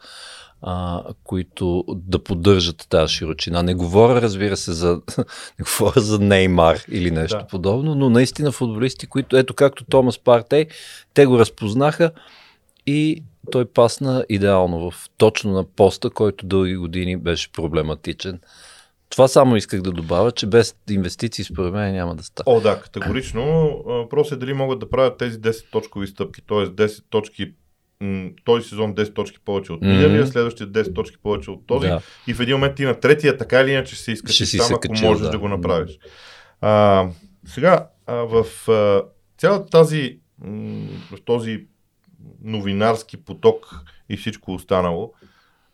а, 0.62 1.04
които 1.24 1.86
да 1.88 2.24
поддържат 2.24 2.86
тази 2.90 3.14
широчина. 3.14 3.64
Не 3.64 3.74
говоря, 3.74 4.22
разбира 4.22 4.58
се, 4.58 4.74
за, 4.74 5.02
не 5.60 5.66
говоря 5.66 6.02
за 6.02 6.20
Неймар 6.20 6.78
или 6.92 7.12
нещо 7.12 7.38
Да. 7.38 7.48
подобно, 7.48 7.96
но 7.96 8.10
наистина 8.10 8.52
футболисти, 8.52 9.08
които, 9.08 9.38
ето 9.38 9.54
както 9.54 9.86
Томас 9.86 10.20
Партей, 10.20 10.66
те 11.14 11.26
го 11.26 11.40
разпознаха 11.40 12.12
и 12.88 13.24
той 13.52 13.66
пасна 13.66 14.26
идеално 14.30 14.92
в 14.92 15.10
точно 15.18 15.52
на 15.52 15.64
поста, 15.64 16.10
който 16.10 16.46
дълги 16.46 16.76
години 16.76 17.18
беше 17.18 17.52
проблематичен. 17.52 18.40
Това 19.10 19.28
само 19.28 19.56
исках 19.56 19.82
да 19.82 19.92
добавя, 19.92 20.32
че 20.32 20.48
без 20.48 20.76
инвестиции 20.90 21.46
според 21.46 21.74
мен 21.74 21.94
няма 21.94 22.16
да 22.16 22.24
стане. 22.24 22.58
О, 22.58 22.62
да, 22.62 22.82
категорично. 22.82 23.44
Въпрос 23.86 24.32
е 24.32 24.36
дали 24.36 24.54
могат 24.54 24.80
да 24.80 24.90
правят 24.90 25.18
тези 25.18 25.38
10 25.38 25.72
точкови 25.72 26.08
стъпки, 26.08 26.42
т.е. 26.48 26.58
10 26.58 27.04
точки 27.10 27.52
м, 28.02 28.30
този 28.44 28.70
сезон 28.70 28.96
10 28.96 29.14
точки 29.14 29.40
повече 29.40 29.74
от 29.74 29.82
миналия, 29.82 30.28
следващия 30.28 30.68
10 30.68 30.96
точки 30.96 31.18
повече 31.18 31.52
от 31.52 31.68
този. 31.68 31.88
Да. 31.88 32.02
И 32.28 32.34
в 32.34 32.40
един 32.40 32.56
момент 32.56 32.76
ти 32.76 32.86
на 32.86 33.00
третия, 33.00 33.38
така 33.38 33.62
или 33.62 33.72
иначе 33.72 33.96
се 33.96 34.12
иска 34.12 34.32
Ще 34.32 34.46
си 34.46 34.58
там, 34.58 34.68
ако 34.70 34.80
качил, 34.80 35.08
можеш 35.08 35.24
да. 35.24 35.30
да. 35.30 35.40
го 35.40 35.48
направиш. 35.48 36.00
А, 36.62 37.08
сега, 37.46 37.90
а, 38.06 38.14
в 38.14 38.70
а, 38.70 39.04
цялата 39.38 39.70
тази, 39.70 40.20
м, 40.42 40.88
в 41.12 41.22
този 41.26 41.68
новинарски 42.42 43.18
поток 43.18 43.84
и 44.10 44.18
всичко 44.18 44.54
останало, 44.54 45.14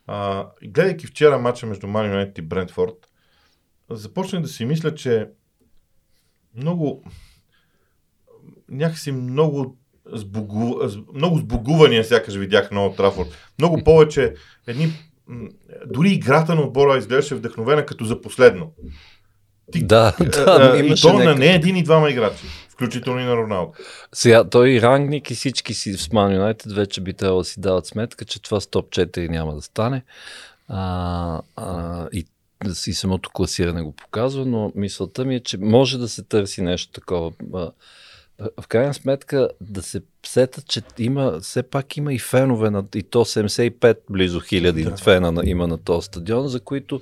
а, 0.06 0.46
гледайки 0.62 1.06
вчера 1.06 1.38
матча 1.38 1.66
между 1.66 1.86
Ман 1.86 2.06
Юнайтед 2.06 2.38
и 2.38 2.42
Брентфорд, 2.42 3.08
започнах 3.90 4.42
да 4.42 4.48
си 4.48 4.64
мисля, 4.64 4.94
че 4.94 5.28
много 6.54 7.04
някакси 8.68 9.12
много 9.12 9.78
сбогу... 10.12 10.74
много 11.14 11.38
сбогувания 11.38 12.04
сякаш 12.04 12.34
видях 12.34 12.70
на 12.70 12.84
Олд 12.84 12.96
Трафорд. 12.96 13.28
Много 13.58 13.84
повече 13.84 14.34
едни... 14.66 14.92
Дори 15.86 16.10
играта 16.10 16.54
на 16.54 16.62
отбора 16.62 16.98
изглеждаше 16.98 17.34
вдъхновена 17.34 17.86
като 17.86 18.04
за 18.04 18.20
последно. 18.20 18.72
Ти- 19.72 19.82
Да, 19.82 20.12
А, 20.20 20.24
да, 20.24 20.70
а, 20.74 20.78
и 20.78 20.94
то 20.94 21.12
на 21.12 21.18
някакъв- 21.18 21.38
не 21.38 21.46
един 21.46 21.76
и 21.76 21.82
двама 21.82 22.10
играчи, 22.10 22.42
включително 22.68 23.20
и 23.20 23.24
на 23.24 23.36
Роналдо. 23.36 23.72
Сега, 24.12 24.44
той 24.44 24.70
и 24.70 24.82
Рангник 24.82 25.30
и 25.30 25.34
всички 25.34 25.74
си 25.74 25.96
в 25.96 26.12
Ман 26.12 26.34
Юнайтед 26.34 26.72
вече 26.72 27.00
би 27.00 27.14
трябвало 27.14 27.40
да 27.40 27.44
си 27.44 27.60
дават 27.60 27.86
сметка, 27.86 28.24
че 28.24 28.42
това 28.42 28.60
с 28.60 28.66
топ 28.66 28.90
4 28.90 29.28
няма 29.28 29.54
да 29.54 29.62
стане. 29.62 30.02
А, 30.68 31.40
а, 31.56 32.06
и, 32.12 32.26
и 32.86 32.94
самото 32.94 33.30
класиране 33.30 33.82
го 33.82 33.92
показва, 33.92 34.46
но 34.46 34.72
мисълта 34.74 35.24
ми 35.24 35.34
е, 35.34 35.40
че 35.40 35.58
може 35.58 35.98
да 35.98 36.08
се 36.08 36.22
търси 36.22 36.62
нещо 36.62 36.92
такова. 36.92 37.32
В 38.38 38.68
крайна 38.68 38.94
сметка 38.94 39.48
да 39.60 39.82
се 39.82 40.02
сетат, 40.26 40.66
че 40.68 40.82
има, 40.98 41.40
все 41.40 41.62
пак 41.62 41.96
има 41.96 42.14
и 42.14 42.18
фенове, 42.18 42.70
на, 42.70 42.84
и 42.94 43.02
то 43.02 43.24
75 43.24 43.96
близо 44.10 44.40
хиляди 44.40 44.84
Да. 44.84 44.96
фена 44.96 45.32
на, 45.32 45.42
има 45.44 45.66
на 45.66 45.78
този 45.78 46.06
стадион, 46.06 46.48
за 46.48 46.60
които 46.60 47.00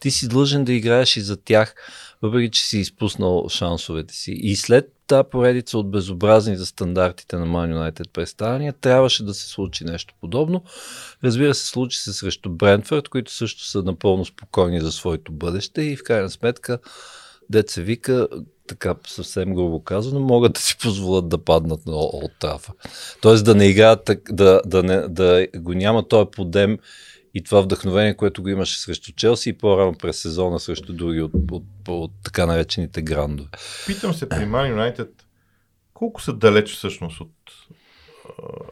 ти 0.00 0.10
си 0.10 0.28
длъжен 0.28 0.64
да 0.64 0.72
играеш 0.72 1.16
и 1.16 1.20
за 1.20 1.36
тях, 1.36 1.74
въпреки 2.22 2.50
че 2.50 2.64
си 2.64 2.78
изпуснал 2.78 3.48
шансовете 3.48 4.14
си. 4.14 4.32
И 4.32 4.56
след 4.56 4.92
тази 5.06 5.28
поредица 5.30 5.78
от 5.78 5.90
безобразни 5.90 6.56
за 6.56 6.66
стандартите 6.66 7.36
на 7.36 7.46
Man 7.46 7.74
United 7.74 8.08
представяния, 8.08 8.72
трябваше 8.72 9.24
да 9.24 9.34
се 9.34 9.48
случи 9.48 9.84
нещо 9.84 10.14
подобно. 10.20 10.64
Разбира 11.24 11.54
се, 11.54 11.66
случи 11.66 11.98
се 11.98 12.12
срещу 12.12 12.50
Брентфорд, 12.50 13.08
които 13.08 13.32
също 13.32 13.64
са 13.64 13.82
напълно 13.82 14.24
спокойни 14.24 14.80
за 14.80 14.92
своето 14.92 15.32
бъдеще 15.32 15.82
и 15.82 15.96
в 15.96 16.02
крайна 16.04 16.30
сметка 16.30 16.78
деца 17.50 17.80
вика, 17.80 18.28
така 18.66 18.94
съвсем 19.06 19.54
грубо 19.54 19.84
казано, 19.84 20.20
могат 20.20 20.52
да 20.52 20.60
си 20.60 20.76
позволят 20.82 21.28
да 21.28 21.38
паднат 21.38 21.86
на 21.86 21.96
Олд 21.96 22.32
Трафа. 22.40 22.72
Тоест 23.20 23.44
да 23.44 23.54
не 23.54 23.66
играят, 23.66 24.10
да, 24.30 24.62
да, 24.66 24.82
не, 24.82 25.08
да 25.08 25.46
го 25.56 25.74
няма 25.74 26.08
този 26.08 26.30
подем 26.32 26.78
и 27.34 27.42
това 27.42 27.60
вдъхновение, 27.60 28.16
което 28.16 28.42
го 28.42 28.48
имаше 28.48 28.80
срещу 28.80 29.12
Челси 29.12 29.48
и 29.48 29.52
по-рано 29.52 29.94
през 29.94 30.20
сезона 30.20 30.60
срещу 30.60 30.92
други 30.92 31.20
от, 31.20 31.32
от, 31.34 31.50
от, 31.52 31.88
от 31.88 32.10
така 32.24 32.46
наречените 32.46 33.02
грандове. 33.02 33.48
Питам 33.86 34.14
се 34.14 34.28
при 34.28 34.36
Man 34.36 34.74
United 34.74 35.08
колко 35.94 36.22
са 36.22 36.32
далеч 36.32 36.74
всъщност 36.74 37.20
от... 37.20 37.30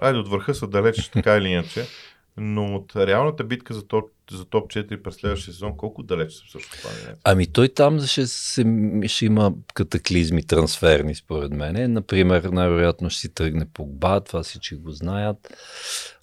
Айде, 0.00 0.18
от 0.18 0.28
върха 0.28 0.54
са 0.54 0.66
далеч, 0.66 1.08
така 1.08 1.37
или 1.37 1.48
иначе, 1.48 1.87
но 2.36 2.74
от 2.76 2.96
реалната 2.96 3.44
битка 3.44 3.74
за 3.74 3.86
топ, 3.86 4.10
за 4.30 4.44
топ 4.44 4.70
4 4.72 5.02
през 5.02 5.14
следващия 5.14 5.54
сезон, 5.54 5.76
колко 5.76 6.02
далеч 6.02 6.32
са 6.32 6.42
всъщност 6.46 6.84
United? 6.84 7.16
Ами 7.24 7.46
той 7.46 7.68
там 7.68 8.00
ще, 8.00 8.26
се, 8.26 8.64
ще 9.06 9.26
има 9.26 9.52
катаклизми 9.74 10.42
трансферни, 10.42 11.14
според 11.14 11.52
мен. 11.52 11.92
Например, 11.92 12.42
най-вероятно 12.42 13.10
ще 13.10 13.20
си 13.20 13.34
тръгне 13.34 13.66
Погба, 13.74 14.20
това 14.20 14.42
всички 14.42 14.74
го 14.74 14.90
знаят. 14.90 15.54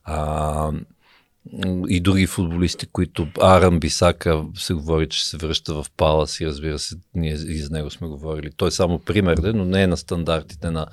А, 0.03 0.71
и 1.87 1.99
други 1.99 2.27
футболисти, 2.27 2.87
които 2.87 3.27
Аран 3.41 3.79
Бисака 3.79 4.45
се 4.55 4.73
говори, 4.73 5.09
че 5.09 5.27
се 5.27 5.37
връща 5.37 5.73
в 5.73 5.85
Палас 5.97 6.41
и 6.41 6.45
разбира 6.45 6.79
се, 6.79 6.95
ние 7.15 7.33
и 7.33 7.57
за 7.57 7.69
него 7.69 7.89
сме 7.89 8.07
говорили. 8.07 8.51
Той 8.57 8.67
е 8.67 8.71
само 8.71 8.99
пример, 8.99 9.37
но 9.37 9.65
не 9.65 9.83
е 9.83 9.87
на 9.87 9.97
стандартите 9.97 10.71
на, 10.71 10.87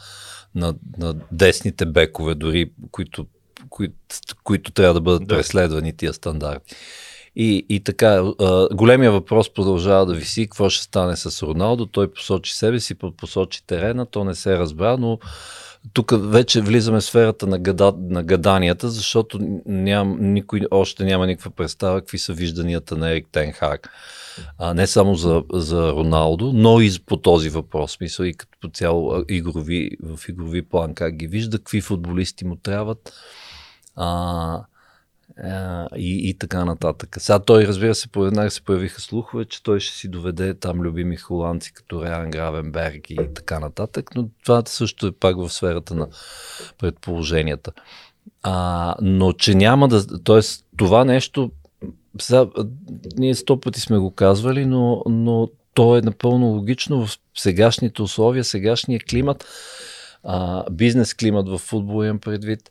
на, 0.55 0.75
на 0.99 1.15
десните 1.33 1.87
бекове, 1.87 2.35
дори 2.35 2.71
които, 2.91 3.27
които, 3.71 3.95
които 4.45 4.73
трябва 4.73 4.95
да 4.95 5.01
бъдат 5.01 5.29
Да. 5.29 5.37
преследвани 5.37 5.97
тия 5.97 6.13
стандарти. 6.13 6.75
И, 7.37 7.67
и 7.69 7.81
така, 7.81 8.33
а, 8.41 8.69
големия 8.75 9.13
въпрос 9.13 9.55
продължава 9.55 10.07
да 10.07 10.15
виси, 10.15 10.47
какво 10.47 10.71
ще 10.71 10.85
стане 10.85 11.17
с 11.17 11.43
Роналдо. 11.43 11.87
Той 11.87 12.13
посочи 12.13 12.55
себе 12.55 12.81
си, 12.81 12.95
посочи 12.95 13.67
терена, 13.67 14.07
то 14.07 14.25
не 14.25 14.35
се 14.35 14.59
разбра, 14.59 14.97
но 14.97 15.19
тук 15.93 16.13
вече 16.17 16.61
влизаме 16.61 17.01
в 17.01 17.05
сферата 17.05 17.47
на, 17.47 17.59
гада, 17.59 17.95
на 17.99 18.23
гаданията, 18.23 18.91
защото 18.91 19.61
ням, 19.67 20.17
никой 20.21 20.61
още 20.71 21.05
няма 21.05 21.27
никаква 21.27 21.51
представа 21.51 22.01
какви 22.01 22.19
са 22.19 22.33
вижданията 22.33 22.97
на 22.97 23.11
Ерик 23.11 23.27
Тенхак. 23.33 23.91
А, 24.59 24.75
не 24.75 24.87
само 24.87 25.15
за, 25.15 25.43
за 25.53 25.93
Роналдо, 25.93 26.53
но 26.55 26.81
и 26.81 26.91
по 27.07 27.17
този 27.17 27.49
въпрос. 27.49 28.01
Мисъл 28.01 28.25
и 28.25 28.35
като 28.35 28.59
по 28.61 28.69
цяло 28.69 29.25
игрови, 29.29 29.91
в 30.03 30.29
игрови 30.29 30.63
план 30.63 30.95
как 30.95 31.17
ги 31.17 31.27
вижда, 31.27 31.59
какви 31.59 31.81
футболисти 31.81 32.45
му 32.45 32.57
трябват. 32.57 33.13
А, 33.97 34.65
а, 35.43 35.89
и, 35.97 36.31
и 36.31 36.35
така 36.35 36.65
нататък. 36.65 37.17
Сега 37.19 37.39
той, 37.39 37.67
разбира 37.67 37.95
се, 37.95 38.09
веднага 38.17 38.51
се 38.51 38.63
появиха 38.63 39.01
слухове, 39.01 39.45
че 39.45 39.63
той 39.63 39.81
ще 39.81 39.97
си 39.97 40.09
доведе 40.09 40.55
там 40.55 40.81
любими 40.81 41.17
холандци, 41.17 41.73
като 41.73 42.05
Реан 42.05 42.31
Гравенберг 42.31 43.11
и 43.11 43.17
така 43.35 43.61
нататък, 43.61 44.11
но 44.15 44.29
това 44.45 44.63
също 44.67 45.07
е 45.07 45.13
пак 45.13 45.37
в 45.37 45.49
сферата 45.49 45.95
на 45.95 46.09
предположенията. 46.79 47.73
А, 48.43 48.95
но 49.03 49.33
че 49.33 49.55
няма 49.55 49.89
да... 49.89 50.23
Тоест, 50.25 50.67
това 50.77 51.05
нещо... 51.05 51.51
Сега, 52.21 52.47
ние 53.17 53.35
сто 53.35 53.61
пъти 53.61 53.81
сме 53.81 53.99
го 53.99 54.11
казвали, 54.11 54.67
но, 54.67 55.03
но 55.07 55.49
то 55.75 55.97
е 55.97 56.01
напълно 56.01 56.47
логично 56.47 57.07
в 57.07 57.19
сегашните 57.35 58.03
условия, 58.03 58.45
сегашния 58.45 59.01
климат, 59.11 59.45
а, 60.25 60.65
бизнес 60.71 61.15
климат 61.15 61.49
в 61.49 61.59
футбол 61.59 62.05
имам 62.05 62.19
предвид 62.19 62.71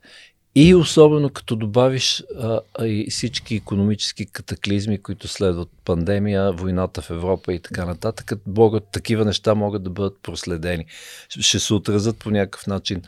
и 0.56 0.76
особено 0.76 1.30
като 1.30 1.56
добавиш 1.56 2.24
а, 2.40 2.60
а, 2.80 2.88
и 2.88 3.08
всички 3.10 3.56
економически 3.56 4.26
катаклизми, 4.26 5.02
които 5.02 5.28
следват 5.28 5.70
пандемия, 5.86 6.52
войната 6.52 7.02
в 7.02 7.10
Европа 7.10 7.54
и 7.54 7.60
така 7.60 7.86
нататък, 7.86 8.32
могат, 8.48 8.84
такива 8.92 9.26
неща 9.26 9.56
могат 9.56 9.84
да 9.84 9.90
бъдат 9.90 10.18
проследени. 10.24 10.86
Ще 11.30 11.60
се 11.60 11.74
отразят 11.74 12.18
по 12.18 12.32
някакъв 12.32 12.68
начин 12.68 13.02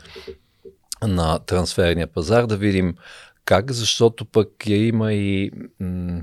на 1.04 1.40
трансферния 1.40 2.08
пазар, 2.08 2.46
да 2.46 2.58
видим 2.58 2.96
как, 3.46 3.72
защото 3.72 4.26
пък 4.26 4.68
я 4.68 4.88
има 4.88 5.14
и 5.14 5.52
м- 5.80 6.22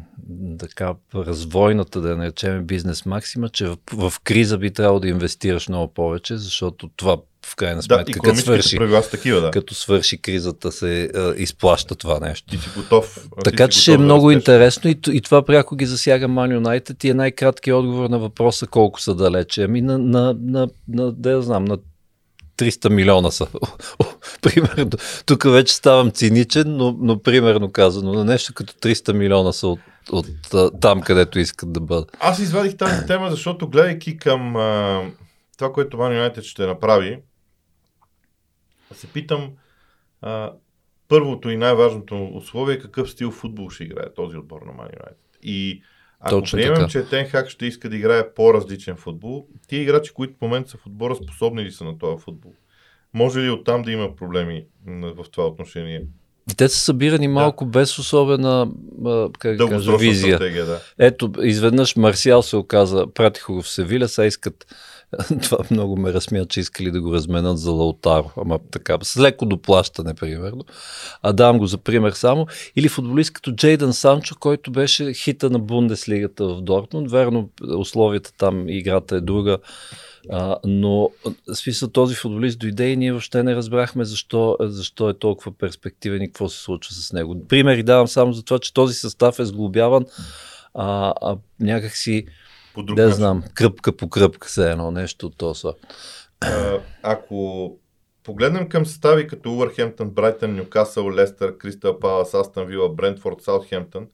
така 0.58 0.94
развойната, 1.14 2.00
да 2.00 2.16
наречем 2.16 2.66
бизнес 2.66 3.06
максима, 3.06 3.48
че 3.48 3.66
в, 3.66 3.78
в 3.92 4.12
криза 4.24 4.58
би 4.58 4.70
трябвало 4.70 5.00
да 5.00 5.08
инвестираш 5.08 5.68
много 5.68 5.94
повече, 5.94 6.36
защото 6.36 6.90
това 6.96 7.16
в 7.44 7.56
крайна 7.56 7.82
сметка. 7.82 8.04
Да, 8.04 8.12
като 8.12 8.36
свърши, 8.36 8.76
правила 8.76 9.02
са 9.02 9.10
такива, 9.10 9.40
да. 9.40 9.50
Като 9.50 9.74
свърши 9.74 10.22
кризата 10.22 10.72
се 10.72 11.10
а, 11.14 11.34
изплаща 11.36 11.94
това 11.94 12.20
нещо. 12.20 12.46
Ти 12.50 12.58
си 12.58 12.68
готов. 12.76 13.28
Така 13.44 13.68
че 13.68 13.80
ще 13.80 13.92
е 13.92 13.98
много 13.98 14.26
да 14.26 14.32
интересно 14.32 14.90
и, 14.90 14.98
и 15.08 15.20
това 15.20 15.42
пряко 15.42 15.76
ги 15.76 15.86
засяга 15.86 16.28
Ман 16.28 16.52
Юнайтед 16.52 17.04
и 17.04 17.08
е 17.10 17.14
най-краткият 17.14 17.76
отговор 17.76 18.08
на 18.08 18.18
въпроса 18.18 18.66
колко 18.66 19.00
са 19.00 19.14
далече. 19.14 19.62
Ами 19.62 19.80
на, 19.80 19.98
на, 19.98 20.36
на, 20.40 20.68
на 20.88 21.12
да 21.12 21.42
знам, 21.42 21.64
на 21.64 21.78
300 22.58 22.88
милиона 22.88 23.30
са. 23.30 23.46
примерно, 24.42 24.90
тук 25.26 25.44
вече 25.44 25.74
ставам 25.74 26.10
циничен, 26.10 26.76
но, 26.76 26.96
но 27.00 27.22
примерно 27.22 27.72
казано, 27.72 28.12
на 28.12 28.24
нещо 28.24 28.54
като 28.54 28.72
300 28.72 29.12
милиона 29.12 29.52
са 29.52 29.68
от, 29.68 29.80
от, 30.12 30.26
там, 30.80 31.00
където 31.00 31.38
искат 31.38 31.72
да 31.72 31.80
бъдат. 31.80 32.16
Аз 32.20 32.38
извадих 32.38 32.76
тази 32.76 33.06
тема, 33.06 33.30
защото 33.30 33.68
гледайки 33.68 34.16
към 34.16 34.56
а, 34.56 35.02
това, 35.58 35.72
което 35.72 35.96
Ман 35.96 36.12
Юнайтед 36.12 36.44
ще 36.44 36.66
направи, 36.66 37.18
се 38.94 39.06
питам 39.06 39.50
а, 40.22 40.52
първото 41.08 41.50
и 41.50 41.56
най-важното 41.56 42.30
условие 42.34 42.74
е 42.74 42.78
какъв 42.78 43.10
стил 43.10 43.30
футбол 43.30 43.70
ще 43.70 43.84
играе 43.84 44.14
този 44.14 44.36
отбор 44.36 44.62
на 44.62 44.72
Ман 44.72 44.86
Юнайтед. 44.86 45.38
И 45.42 45.82
ако 46.20 46.40
Точно 46.40 46.56
приемем, 46.56 46.76
така. 46.76 46.88
че 46.88 47.04
Тенхак 47.04 47.48
ще 47.48 47.66
иска 47.66 47.88
да 47.88 47.96
играе 47.96 48.34
по-различен 48.34 48.96
футбол, 48.96 49.46
тия 49.68 49.82
играчи, 49.82 50.12
които 50.12 50.34
в 50.38 50.40
момента 50.40 50.70
са 50.70 50.76
в 50.76 50.86
отбора, 50.86 51.16
способни 51.16 51.64
ли 51.64 51.70
са 51.70 51.84
на 51.84 51.98
този 51.98 52.22
футбол? 52.22 52.52
Може 53.14 53.40
ли 53.40 53.50
оттам 53.50 53.82
да 53.82 53.92
има 53.92 54.16
проблеми 54.16 54.66
в 54.86 55.24
това 55.30 55.46
отношение? 55.46 56.02
Те 56.56 56.68
са 56.68 56.78
събирани 56.78 57.28
малко 57.28 57.64
да. 57.64 57.70
без 57.70 57.98
особена 57.98 58.70
как 59.38 59.56
да 59.56 59.68
кажа, 59.68 59.96
визия. 59.96 60.38
Да. 60.38 60.80
Ето, 60.98 61.32
изведнъж 61.42 61.96
Марсиал 61.96 62.42
се 62.42 62.56
оказа, 62.56 63.06
пратиха 63.14 63.52
го 63.52 63.62
в 63.62 63.68
Севиля, 63.68 64.08
сега 64.08 64.26
искат 64.26 64.66
Това 65.42 65.58
много 65.70 65.96
ме 65.96 66.12
разсмя, 66.12 66.46
че 66.46 66.60
искали 66.60 66.90
да 66.90 67.00
го 67.00 67.12
разменят 67.12 67.58
за 67.58 67.70
Лаутаро, 67.70 68.30
ама 68.36 68.58
така, 68.70 68.98
с 69.02 69.20
леко 69.20 69.46
доплащане, 69.46 70.14
примерно. 70.14 70.64
А 71.22 71.32
давам 71.32 71.58
го 71.58 71.66
за 71.66 71.78
пример 71.78 72.12
само. 72.12 72.46
Или 72.76 72.88
футболист 72.88 73.32
като 73.32 73.52
Джейдън 73.52 73.92
Санчо, 73.92 74.34
който 74.40 74.72
беше 74.72 75.12
хита 75.12 75.50
на 75.50 75.58
Бундеслигата 75.58 76.48
в 76.48 76.60
Дортмунд. 76.60 77.10
Верно, 77.10 77.50
условията 77.76 78.32
там, 78.38 78.68
играта 78.68 79.16
е 79.16 79.20
друга. 79.20 79.58
А, 80.30 80.56
но 80.64 81.10
смисъл 81.54 81.88
този 81.88 82.14
футболист 82.14 82.58
дойде 82.58 82.88
и 82.88 82.96
ние 82.96 83.12
въобще 83.12 83.42
не 83.42 83.56
разбрахме 83.56 84.04
защо, 84.04 84.56
защо 84.60 85.08
е 85.08 85.18
толкова 85.18 85.52
перспективен 85.58 86.22
и 86.22 86.26
какво 86.26 86.48
се 86.48 86.62
случва 86.62 86.94
с 86.94 87.12
него. 87.12 87.46
Примери 87.48 87.82
давам 87.82 88.08
само 88.08 88.32
за 88.32 88.44
това, 88.44 88.58
че 88.58 88.74
този 88.74 88.94
състав 88.94 89.38
е 89.38 89.44
сглобяван 89.44 90.04
а, 90.74 91.14
а 91.22 91.36
някакси 91.60 92.02
си 92.02 92.26
по 92.74 92.82
друг 92.82 92.96
да 92.96 93.02
начин. 93.02 93.16
знам, 93.16 93.42
кръпка 93.54 93.96
по 93.96 94.10
кръпка 94.10 94.48
се 94.48 94.70
едно 94.70 94.90
нещо 94.90 95.26
от 95.26 95.36
този 95.36 95.68
Ако 97.02 97.78
погледнем 98.22 98.68
към 98.68 98.86
състави 98.86 99.26
като 99.26 99.52
Увърхемптън, 99.52 100.10
Брайтън, 100.10 100.56
Нюкасъл, 100.56 101.10
Лестър, 101.10 101.58
Кристал 101.58 101.98
Палас, 102.00 102.34
Астън 102.34 102.66
Вила, 102.66 102.94
Брентфорд, 102.94 103.42
Саутхемптън, 103.42 104.06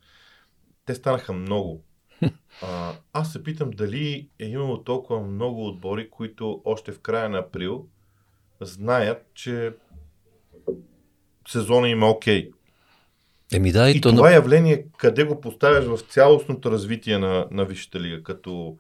те 0.86 0.94
станаха 0.94 1.32
много. 1.32 1.84
А, 2.62 2.92
аз 3.12 3.32
се 3.32 3.42
питам 3.42 3.70
дали 3.70 4.28
е 4.38 4.44
имало 4.44 4.84
толкова 4.84 5.20
много 5.20 5.66
отбори, 5.66 6.10
които 6.10 6.62
още 6.64 6.92
в 6.92 7.00
края 7.00 7.28
на 7.28 7.38
април 7.38 7.86
знаят, 8.60 9.26
че 9.34 9.72
сезона 11.48 11.88
има 11.88 12.10
окей. 12.10 12.50
Okay. 12.50 12.59
Еми 13.52 13.72
да, 13.72 13.90
и, 13.90 13.96
и 13.96 14.00
то 14.00 14.10
това 14.10 14.28
на... 14.28 14.34
явление, 14.34 14.84
къде 14.96 15.24
го 15.24 15.40
поставяш 15.40 15.84
в 15.84 15.98
цялостното 15.98 16.70
развитие 16.70 17.18
на, 17.18 17.46
на 17.50 17.64
Висшата 17.64 18.00
лига, 18.00 18.22
като, 18.22 18.76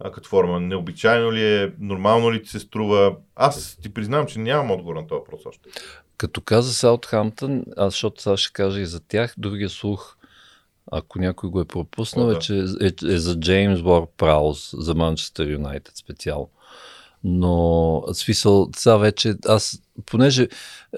а, 0.00 0.10
като 0.10 0.28
форма? 0.28 0.60
Необичайно 0.60 1.32
ли 1.32 1.44
е? 1.44 1.72
Нормално 1.80 2.32
ли 2.32 2.42
ти 2.42 2.48
се 2.48 2.58
струва? 2.58 3.16
Аз 3.36 3.78
ти 3.82 3.94
признавам, 3.94 4.26
че 4.26 4.38
нямам 4.38 4.70
отговор 4.70 4.96
на 4.96 5.06
този 5.06 5.18
въпрос 5.18 5.46
още. 5.46 5.68
Като 6.16 6.40
каза 6.40 6.74
Саутхамптън, 6.74 7.64
аз 7.76 7.92
защото 7.92 8.22
сега 8.22 8.36
ще 8.36 8.52
кажа 8.52 8.80
и 8.80 8.86
за 8.86 9.00
тях, 9.00 9.34
другия 9.38 9.68
слух, 9.68 10.16
ако 10.92 11.18
някой 11.18 11.50
го 11.50 11.60
е 11.60 11.64
пропуснал, 11.64 12.26
О, 12.26 12.30
е, 12.30 12.32
да. 12.32 12.38
е, 12.38 12.40
че 12.40 12.54
е, 12.56 13.12
е 13.14 13.18
за 13.18 13.40
Джеймс 13.40 13.82
Бор 13.82 14.08
Праус, 14.16 14.74
за 14.78 14.94
Манчестър 14.94 15.48
Юнайтед 15.48 15.96
специално. 15.96 16.50
Но 17.24 18.02
смисъл, 18.12 18.68
сега 18.76 18.96
вече 18.96 19.34
аз 19.46 19.82
понеже 20.06 20.48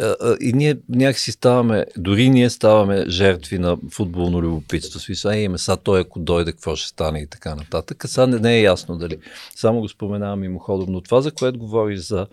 а, 0.00 0.16
а, 0.20 0.36
и 0.40 0.52
ние 0.52 0.76
някакси 0.88 1.32
ставаме, 1.32 1.86
дори 1.96 2.28
ние 2.28 2.50
ставаме 2.50 3.04
жертви 3.08 3.58
на 3.58 3.76
футболно 3.90 4.42
любопитство. 4.42 5.00
Смисъл, 5.00 5.30
ей, 5.30 5.48
са 5.56 5.76
той 5.76 6.00
ако 6.00 6.18
дойде, 6.18 6.52
какво 6.52 6.76
ще 6.76 6.88
стане 6.88 7.18
и 7.18 7.26
така 7.26 7.54
нататък. 7.54 8.04
Сега 8.06 8.26
не, 8.26 8.38
не 8.38 8.56
е 8.56 8.62
ясно 8.62 8.96
дали. 8.96 9.18
Само 9.56 9.80
го 9.80 9.88
споменавам 9.88 10.40
мимоходом. 10.40 10.86
Но 10.92 11.00
това, 11.00 11.20
за 11.20 11.30
което 11.30 11.58
говориш 11.58 12.00
за 12.00 12.26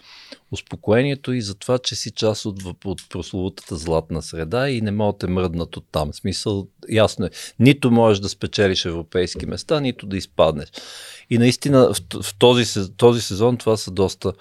успокоението 0.51 1.33
и 1.33 1.41
за 1.41 1.55
това, 1.55 1.77
че 1.79 1.95
си 1.95 2.11
част 2.11 2.45
от, 2.45 2.63
от 2.85 3.09
прословутата 3.09 3.75
златна 3.75 4.21
среда 4.21 4.69
и 4.69 4.81
не 4.81 4.91
мога 4.91 5.13
да 5.13 5.17
те 5.17 5.27
мръднат 5.27 5.77
от 5.77 5.85
там. 5.91 6.13
Смисъл, 6.13 6.67
ясно 6.89 7.25
е. 7.25 7.29
Нито 7.59 7.91
можеш 7.91 8.19
да 8.19 8.29
спечелиш 8.29 8.85
европейски 8.85 9.45
места, 9.45 9.79
нито 9.79 10.05
да 10.05 10.17
изпаднеш. 10.17 10.67
И 11.29 11.37
наистина 11.37 11.93
в, 11.93 12.23
в 12.23 12.35
този, 12.37 12.91
този 12.97 13.21
сезон 13.21 13.57
това 13.57 13.77
са 13.77 13.91
доста 13.91 14.33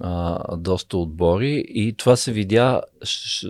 а, 0.00 0.56
доста 0.56 0.96
отбори 0.96 1.64
и 1.68 1.92
това 1.92 2.16
се 2.16 2.32
видя, 2.32 2.82
ш, 3.04 3.46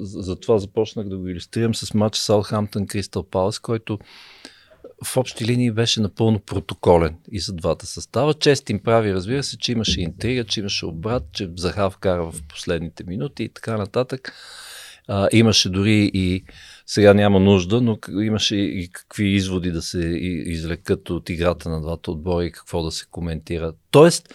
затова 0.00 0.58
започнах 0.58 1.08
да 1.08 1.18
го 1.18 1.28
иллюстрирам 1.28 1.74
с 1.74 1.94
матч 1.94 2.16
Саутхамптън 2.16 2.86
Кристал 2.86 3.22
Палас, 3.22 3.58
който 3.58 3.98
в 5.04 5.16
общи 5.16 5.46
линии 5.46 5.70
беше 5.70 6.00
напълно 6.00 6.40
протоколен 6.40 7.16
и 7.32 7.40
за 7.40 7.52
двата 7.52 7.86
състава. 7.86 8.34
Чест 8.34 8.70
им 8.70 8.82
прави, 8.82 9.14
разбира 9.14 9.42
се, 9.42 9.58
че 9.58 9.72
имаше 9.72 10.00
интрига, 10.00 10.44
че 10.44 10.60
имаше 10.60 10.86
обрат, 10.86 11.24
че 11.32 11.50
Захав 11.56 11.98
кара 11.98 12.30
в 12.30 12.42
последните 12.48 13.04
минути 13.04 13.44
и 13.44 13.48
така 13.48 13.76
нататък. 13.76 14.32
А, 15.08 15.28
имаше 15.32 15.68
дори 15.68 16.10
и 16.14 16.44
сега 16.86 17.14
няма 17.14 17.40
нужда, 17.40 17.80
но 17.80 17.98
имаше 18.22 18.56
и 18.56 18.88
какви 18.92 19.28
изводи 19.28 19.70
да 19.70 19.82
се 19.82 19.98
извлекат 20.46 21.10
от 21.10 21.30
играта 21.30 21.68
на 21.68 21.80
двата 21.80 22.10
отбора 22.10 22.44
и 22.44 22.52
какво 22.52 22.82
да 22.82 22.90
се 22.90 23.06
коментира. 23.10 23.72
Тоест, 23.90 24.34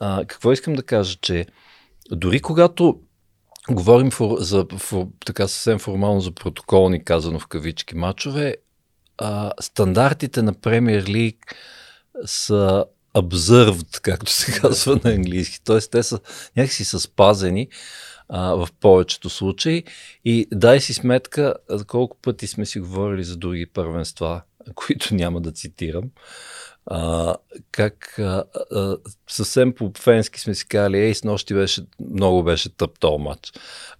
а, 0.00 0.24
какво 0.24 0.52
искам 0.52 0.74
да 0.74 0.82
кажа, 0.82 1.18
че 1.20 1.46
дори 2.10 2.40
когато 2.40 3.00
говорим 3.70 4.10
for, 4.10 4.38
за, 4.38 4.64
for, 4.64 5.08
така 5.26 5.48
съвсем 5.48 5.78
формално 5.78 6.20
за 6.20 6.32
протоколни, 6.32 7.04
казано 7.04 7.38
в 7.38 7.46
кавички, 7.46 7.96
мачове, 7.96 8.56
а, 9.18 9.52
стандартите 9.60 10.42
на 10.42 10.52
Премьер 10.52 11.04
Лиг 11.06 11.56
са 12.24 12.84
observed, 13.14 14.00
както 14.00 14.32
се 14.32 14.60
казва 14.60 15.00
на 15.04 15.10
английски. 15.10 15.64
Т.е. 15.64 15.78
те 15.78 16.02
са 16.02 16.20
някакси 16.56 16.84
са 16.84 17.00
спазени 17.00 17.68
а, 18.28 18.54
в 18.54 18.68
повечето 18.80 19.30
случаи. 19.30 19.84
И 20.24 20.48
дай 20.52 20.80
си 20.80 20.94
сметка 20.94 21.54
колко 21.86 22.16
пъти 22.22 22.46
сме 22.46 22.66
си 22.66 22.80
говорили 22.80 23.24
за 23.24 23.36
други 23.36 23.66
първенства, 23.66 24.42
които 24.74 25.14
няма 25.14 25.40
да 25.40 25.52
цитирам 25.52 26.10
а, 26.86 27.34
как 27.72 28.18
а, 28.18 28.44
а, 28.72 28.96
съвсем 29.28 29.74
по-фенски 29.74 30.40
сме 30.40 30.54
си 30.54 30.68
казали, 30.68 30.98
ей, 30.98 31.14
с 31.14 31.24
нощи 31.24 31.54
беше, 31.54 31.82
много 32.12 32.42
беше 32.42 32.76
тъп 32.76 32.98
този 32.98 33.22
матч. 33.22 33.52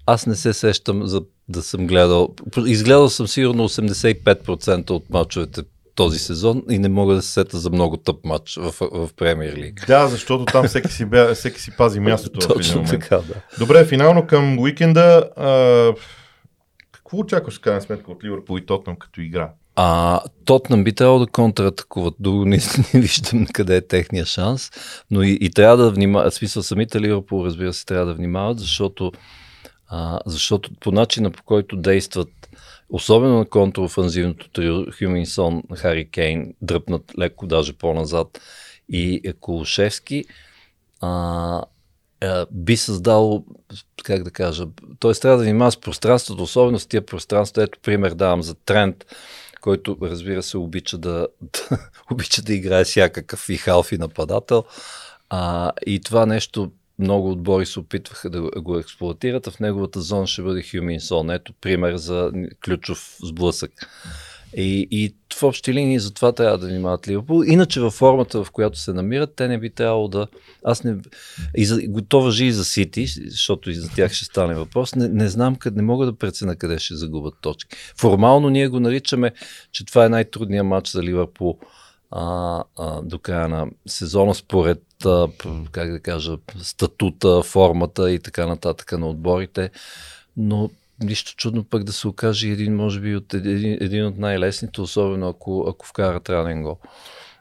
Аз 0.06 0.26
не 0.26 0.34
се 0.34 0.52
сещам 0.52 1.06
за 1.06 1.22
да 1.48 1.62
съм 1.62 1.86
гледал, 1.86 2.34
изгледал 2.66 3.08
съм 3.08 3.28
сигурно 3.28 3.68
85% 3.68 4.90
от 4.90 5.10
матчовете 5.10 5.62
този 5.94 6.18
сезон 6.18 6.62
и 6.70 6.78
не 6.78 6.88
мога 6.88 7.14
да 7.14 7.22
се 7.22 7.32
сета 7.32 7.58
за 7.58 7.70
много 7.70 7.96
тъп 7.96 8.24
матч 8.24 8.56
в, 8.56 8.74
в 8.80 9.10
Премьер 9.16 9.56
Лиг. 9.56 9.86
Да, 9.86 10.08
защото 10.08 10.44
там 10.44 10.68
всеки 10.68 10.92
си, 10.92 11.04
бя, 11.04 11.34
всеки 11.34 11.60
си 11.60 11.76
пази 11.76 12.00
мястото. 12.00 12.48
Точно 12.48 12.84
в 12.84 12.90
така, 12.90 13.16
да. 13.16 13.34
Добре, 13.58 13.84
финално 13.84 14.26
към 14.26 14.58
уикенда. 14.58 15.30
А, 15.36 15.94
какво 16.92 17.18
очакваш 17.18 17.58
крайна 17.58 17.80
сметка 17.80 18.12
от 18.12 18.24
Ливърпул 18.24 18.58
и 18.58 18.66
Тотнам 18.66 18.96
като 18.96 19.20
игра? 19.20 19.50
А 19.76 20.20
Тотнам 20.46 20.84
би 20.84 20.92
трябвало 20.92 21.18
да 21.18 21.26
контратакуват. 21.26 22.14
Друго 22.20 22.44
не, 22.44 22.58
не 22.94 23.00
виждам 23.00 23.46
къде 23.52 23.76
е 23.76 23.86
техния 23.86 24.24
шанс. 24.24 24.70
Но 25.10 25.22
и, 25.22 25.38
и 25.40 25.50
трябва 25.50 25.76
да 25.76 25.90
внимават. 25.90 26.34
Смисъл 26.34 26.62
самите 26.62 27.00
Ливърпул, 27.00 27.44
разбира 27.44 27.72
се, 27.72 27.86
трябва 27.86 28.06
да 28.06 28.14
внимават, 28.14 28.58
защото, 28.58 29.12
а, 29.88 30.20
защото 30.26 30.70
по 30.80 30.92
начина 30.92 31.30
по 31.30 31.42
който 31.42 31.76
действат 31.76 32.28
особено 32.90 33.38
на 33.38 33.44
контрофанзивното 33.44 34.48
трио 34.48 34.84
Хюминсон, 34.98 35.62
Хари 35.74 36.10
Кейн, 36.10 36.54
дръпнат 36.62 37.12
леко 37.18 37.46
даже 37.46 37.72
по-назад 37.72 38.40
и 38.88 39.32
Колушевски, 39.40 40.24
а, 41.00 41.62
а, 42.20 42.46
би 42.50 42.76
създал, 42.76 43.44
как 44.04 44.22
да 44.22 44.30
кажа, 44.30 44.66
т.е. 45.00 45.12
трябва 45.12 45.38
да 45.38 45.44
внимава 45.44 45.72
с 45.72 45.80
пространството, 45.80 46.42
особено 46.42 46.78
с 46.78 46.86
тия 46.86 47.06
пространства. 47.06 47.62
Ето 47.62 47.78
пример 47.82 48.14
давам 48.14 48.42
за 48.42 48.54
тренд 48.54 49.04
който 49.66 49.96
разбира 50.02 50.42
се 50.42 50.58
обича 50.58 50.98
да, 50.98 51.28
да, 51.40 51.88
обича 52.10 52.42
да 52.42 52.54
играе 52.54 52.84
всякакъв 52.84 53.48
и 53.48 53.56
халфи 53.56 53.98
нападател. 53.98 54.64
А, 55.30 55.72
и 55.86 56.00
това 56.00 56.26
нещо 56.26 56.72
много 56.98 57.30
отбори 57.30 57.66
се 57.66 57.80
опитваха 57.80 58.30
да 58.30 58.40
го 58.40 58.78
експлуатират, 58.78 59.46
а 59.46 59.50
в 59.50 59.60
неговата 59.60 60.00
зона 60.00 60.26
ще 60.26 60.42
бъде 60.42 60.62
Хюминсон. 60.62 61.30
Ето 61.30 61.52
пример 61.60 61.96
за 61.96 62.32
ключов 62.64 63.16
сблъсък. 63.22 63.70
И, 64.56 64.88
и 64.90 65.14
в 65.36 65.42
общи 65.42 65.74
линии 65.74 65.98
за 65.98 66.14
това 66.14 66.32
трябва 66.32 66.58
да 66.58 66.66
внимават 66.66 67.08
Ливърпул. 67.08 67.44
Иначе 67.46 67.80
във 67.80 67.94
формата, 67.94 68.44
в 68.44 68.50
която 68.50 68.78
се 68.78 68.92
намират, 68.92 69.34
те 69.36 69.48
не 69.48 69.58
би 69.58 69.70
трябвало 69.70 70.08
да... 70.08 70.26
Аз 70.64 70.84
не... 70.84 70.96
И 71.56 71.66
за... 71.66 71.80
Готова 71.88 72.24
въжи 72.24 72.44
и 72.46 72.52
за 72.52 72.64
Сити, 72.64 73.06
защото 73.06 73.70
и 73.70 73.74
за 73.74 73.88
тях 73.88 74.12
ще 74.12 74.24
стане 74.24 74.54
въпрос. 74.54 74.94
Не, 74.94 75.08
не 75.08 75.28
знам, 75.28 75.56
къде, 75.56 75.76
не 75.76 75.82
мога 75.82 76.06
да 76.06 76.18
преценя 76.18 76.56
къде 76.56 76.78
ще 76.78 76.94
загубят 76.94 77.34
точки. 77.40 77.76
Формално 77.96 78.50
ние 78.50 78.68
го 78.68 78.80
наричаме, 78.80 79.32
че 79.72 79.84
това 79.84 80.04
е 80.04 80.08
най-трудният 80.08 80.66
матч 80.66 80.90
за 80.90 81.02
Ливърпул 81.02 81.58
а, 82.10 82.62
а, 82.78 83.02
до 83.02 83.18
края 83.18 83.48
на 83.48 83.66
сезона, 83.86 84.34
според, 84.34 84.82
а, 85.04 85.28
как 85.72 85.92
да 85.92 86.00
кажа, 86.00 86.36
статута, 86.62 87.42
формата 87.42 88.10
и 88.10 88.18
така 88.18 88.46
нататък 88.46 88.92
на 88.92 89.08
отборите. 89.08 89.70
Но 90.36 90.70
нищо 91.00 91.34
чудно 91.36 91.64
пък 91.64 91.84
да 91.84 91.92
се 91.92 92.08
окаже 92.08 92.48
един, 92.48 92.76
може 92.76 93.00
би, 93.00 93.16
от 93.16 93.34
един, 93.34 93.78
един 93.80 94.06
от 94.06 94.18
най-лесните, 94.18 94.80
особено 94.80 95.28
ако, 95.28 95.66
ако 95.68 95.86
вкарат 95.86 96.30
ранен 96.30 96.62
гол. 96.62 96.78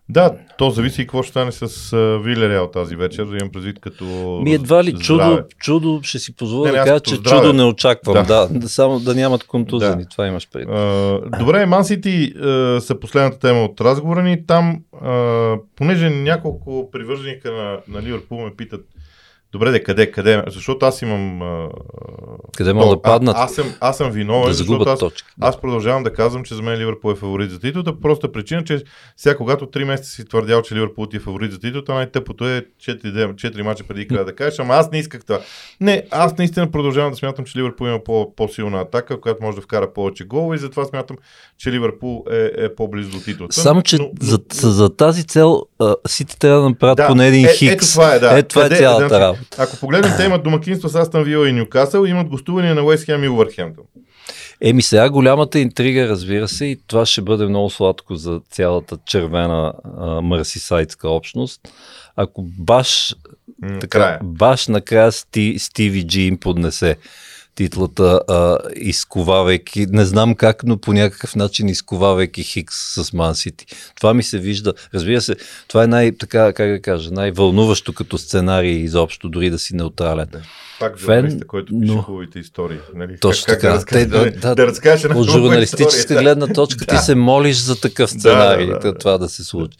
Да, 0.09 0.35
то 0.57 0.69
зависи 0.69 1.01
и 1.01 1.05
какво 1.05 1.23
ще 1.23 1.31
стане 1.31 1.51
с 1.51 1.91
Вилереал 2.23 2.71
тази 2.71 2.95
вечер, 2.95 3.25
имам 3.25 3.51
предвид 3.53 3.79
като 3.79 4.05
Ми 4.43 4.53
едва 4.53 4.83
ли 4.83 4.93
чудо, 4.93 5.43
чудо 5.59 5.99
ще 6.03 6.19
си 6.19 6.35
позволя 6.35 6.71
да 6.71 6.77
кажа, 6.77 6.99
че 6.99 7.15
здраве. 7.15 7.41
чудо 7.41 7.53
не 7.53 7.63
очаквам, 7.63 8.25
да. 8.25 8.47
да, 8.51 8.69
само 8.69 8.99
да 8.99 9.15
нямат 9.15 9.43
контузени, 9.43 10.03
да. 10.03 10.09
това 10.09 10.27
имаш 10.27 10.49
предвид. 10.49 10.69
Uh, 10.69 11.39
добре, 11.39 11.65
Ман 11.65 11.85
Сити 11.85 12.33
uh, 12.35 12.79
са 12.79 12.99
последната 12.99 13.39
тема 13.39 13.63
от 13.63 13.81
разговора 13.81 14.23
ни, 14.23 14.45
там, 14.45 14.79
uh, 15.03 15.61
понеже 15.75 16.09
няколко 16.09 16.89
привърженика 16.91 17.51
на, 17.51 17.79
на 17.87 18.01
Ливърпул 18.01 18.45
ме 18.45 18.55
питат 18.57 18.81
Добре, 19.55 19.71
де, 19.71 19.83
къде, 19.83 20.11
къде? 20.11 20.43
Защото 20.47 20.85
аз 20.85 21.01
имам. 21.01 21.41
А, 21.41 21.69
къде 22.57 22.73
мога 22.73 22.95
да 22.95 23.01
паднат? 23.01 23.35
Аз, 23.39 23.53
съм, 23.53 23.73
аз 23.79 23.97
съм 23.97 24.11
виновен, 24.11 24.47
да 24.47 24.53
защото 24.53 24.89
аз, 24.89 24.99
точки, 24.99 25.27
да. 25.37 25.47
аз 25.47 25.61
продължавам 25.61 26.03
да 26.03 26.13
казвам, 26.13 26.43
че 26.43 26.55
за 26.55 26.61
мен 26.61 26.79
Ливърпул 26.79 27.11
е 27.11 27.15
фаворит 27.15 27.51
за 27.51 27.59
титлата. 27.59 27.99
Просто 27.99 28.31
причина, 28.31 28.63
че 28.63 28.83
сега 29.17 29.37
когато 29.37 29.65
3 29.65 29.83
месеца 29.83 30.09
си 30.09 30.25
твърдял, 30.25 30.61
че 30.61 30.75
Ливърпул 30.75 31.05
ти 31.05 31.17
е 31.17 31.19
фаворит 31.19 31.51
за 31.51 31.59
титлата, 31.59 31.93
най-тъпото 31.93 32.47
е 32.47 32.65
4, 32.81 33.33
4 33.33 33.61
мача 33.61 33.83
преди 33.87 34.07
края 34.07 34.25
да 34.25 34.35
кажеш, 34.35 34.59
ама 34.59 34.73
аз 34.73 34.91
не 34.91 34.99
исках 34.99 35.25
това. 35.25 35.39
Не, 35.81 36.03
аз 36.11 36.37
наистина 36.37 36.71
продължавам 36.71 37.11
да 37.11 37.17
смятам, 37.17 37.45
че 37.45 37.57
Ливърпул 37.57 37.85
има 37.85 38.03
по, 38.03 38.35
по-силна 38.35 38.81
атака, 38.81 39.21
която 39.21 39.43
може 39.43 39.55
да 39.55 39.61
вкара 39.61 39.93
повече 39.93 40.23
голове 40.23 40.55
и 40.55 40.59
затова 40.59 40.85
смятам, 40.85 41.17
че 41.57 41.71
Ливърпул 41.71 42.23
е, 42.31 42.51
е 42.57 42.75
по-близо 42.75 43.11
до 43.11 43.23
титлата. 43.23 43.55
Само, 43.55 43.81
че 43.81 43.97
но, 43.97 44.09
за, 44.21 44.39
за, 44.53 44.71
за, 44.71 44.95
тази 44.95 45.23
цел 45.23 45.61
Сити 46.07 46.39
трябва 46.39 46.61
да 46.61 46.69
направят 46.69 46.97
да, 46.97 47.07
поне 47.07 47.27
един 47.27 47.45
е, 47.45 47.49
хикс. 47.53 47.73
Ето 47.73 47.85
това 47.87 48.13
е, 48.13 48.19
да. 48.19 48.37
Е, 48.37 48.43
това 48.43 48.63
е 48.63 48.65
е 48.65 48.77
цялата 48.77 49.07
да, 49.07 49.19
работа. 49.19 49.44
Ако 49.57 49.77
погледнем, 49.77 50.13
те 50.17 50.25
имат 50.25 50.43
домакинство 50.43 50.89
с 50.89 50.95
Астан 50.95 51.23
Вила 51.23 51.49
и 51.49 51.53
Ньюкасъл, 51.53 52.05
имат 52.05 52.27
гостуване 52.27 52.73
на 52.73 52.83
Уест 52.83 53.05
Хем 53.05 53.23
и 53.23 53.29
Увърхемптън. 53.29 53.83
Еми 54.61 54.81
сега 54.81 55.09
голямата 55.09 55.59
интрига, 55.59 56.07
разбира 56.07 56.47
се, 56.47 56.65
и 56.65 56.79
това 56.87 57.05
ще 57.05 57.21
бъде 57.21 57.45
много 57.45 57.69
сладко 57.69 58.15
за 58.15 58.41
цялата 58.51 58.97
червена 59.05 59.73
мърсисайдска 60.21 61.09
общност. 61.09 61.61
Ако 62.15 62.41
баш, 62.41 63.15
mm, 63.63 63.81
така, 63.81 64.19
баш 64.23 64.67
накрая 64.67 65.11
Сти, 65.11 65.55
Стиви 65.59 66.07
Джи 66.07 66.21
им 66.21 66.37
поднесе 66.37 66.97
титлата, 67.55 68.21
а, 68.27 68.57
изковавайки, 68.75 69.85
не 69.89 70.05
знам 70.05 70.35
как, 70.35 70.63
но 70.63 70.77
по 70.77 70.93
някакъв 70.93 71.35
начин 71.35 71.69
изковавайки 71.69 72.43
Хикс 72.43 72.75
с 72.75 73.13
Ман 73.13 73.35
Сити. 73.35 73.65
Това 73.95 74.13
ми 74.13 74.23
се 74.23 74.39
вижда, 74.39 74.73
разбира 74.93 75.21
се, 75.21 75.35
това 75.67 75.83
е 75.83 75.87
най, 75.87 76.11
така, 76.11 76.53
как 76.53 76.69
да 76.69 76.81
кажа, 76.81 77.11
най-вълнуващо 77.11 77.93
като 77.93 78.17
сценарий 78.17 78.75
изобщо, 78.75 79.29
дори 79.29 79.49
да 79.49 79.59
си 79.59 79.75
неутрален. 79.75 80.27
Да. 80.31 80.41
Пак 80.79 80.97
журналиста, 80.97 81.47
който 81.47 81.79
пише 81.79 81.93
но... 81.93 82.01
хубавите 82.01 82.39
истории. 82.39 82.77
Нали? 82.95 83.17
Точно 83.21 83.45
как, 83.45 83.61
така. 83.61 83.83
Как 83.85 84.07
да, 84.09 84.19
да, 84.19 84.31
да, 84.31 84.55
да, 84.55 84.67
разкажеш 84.67 85.11
От 85.11 85.29
журналистическа 85.29 85.99
история, 85.99 86.21
гледна 86.21 86.47
точка 86.47 86.85
да. 86.85 86.97
ти 86.97 87.03
се 87.03 87.15
молиш 87.15 87.57
за 87.57 87.81
такъв 87.81 88.09
сценарий, 88.09 88.67
да, 88.67 88.73
да, 88.73 88.79
да, 88.79 88.97
това 88.97 89.17
да 89.17 89.29
се 89.29 89.43
случи. 89.43 89.77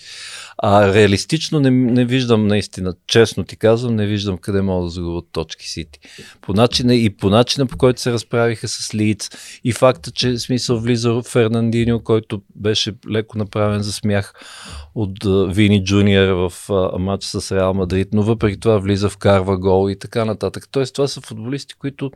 А 0.58 0.94
реалистично 0.94 1.60
не, 1.60 1.72
не 1.72 2.06
виждам 2.06 2.48
наистина, 2.48 2.94
честно 3.08 3.44
ти 3.44 3.58
казвам, 3.58 3.96
не 3.96 4.06
виждам 4.06 4.38
къде 4.38 4.62
могат 4.62 4.88
да 4.88 4.90
загубят 4.90 5.26
точки 5.32 5.70
Сити. 5.70 6.00
По 6.42 6.54
начина 6.54 6.96
и 6.96 7.10
по 7.10 7.30
начина 7.30 7.66
по 7.66 7.78
който 7.78 8.02
се 8.02 8.12
разправиха 8.12 8.68
с 8.68 8.96
Лиц 8.96 9.30
и 9.64 9.72
факта, 9.72 10.12
че 10.12 10.38
смисъл 10.38 10.80
влиза 10.80 11.22
Фернандиньо, 11.22 12.04
който 12.04 12.42
беше 12.56 12.94
леко 13.12 13.38
направен 13.38 13.82
за 13.82 13.94
смях 13.94 14.34
от 14.96 15.18
Вини 15.56 15.84
Джуниор 15.84 16.50
в 16.50 16.70
матч 17.00 17.24
с 17.24 17.56
Реал 17.56 17.74
Мадрид, 17.74 18.08
но 18.14 18.24
въпреки 18.24 18.60
това 18.60 18.78
влиза, 18.78 19.10
вкарва 19.10 19.58
гол 19.58 19.90
и 19.90 20.00
така 20.00 20.26
нататък. 20.26 20.68
Тоест 20.72 20.96
това 20.96 21.08
са 21.08 21.22
футболисти, 21.22 21.74
които 21.74 22.12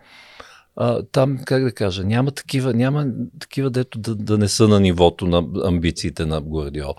а, 0.76 1.02
там, 1.12 1.38
как 1.46 1.64
да 1.64 1.72
кажа, 1.72 2.04
няма 2.04 2.32
такива, 2.32 2.74
няма 2.74 3.06
такива 3.40 3.70
дето 3.70 4.00
да, 4.00 4.16
да 4.16 4.38
не 4.38 4.48
са 4.48 4.68
на 4.68 4.80
нивото 4.80 5.28
на 5.28 5.44
амбициите 5.68 6.26
на 6.26 6.42
Гвардиол. 6.42 6.96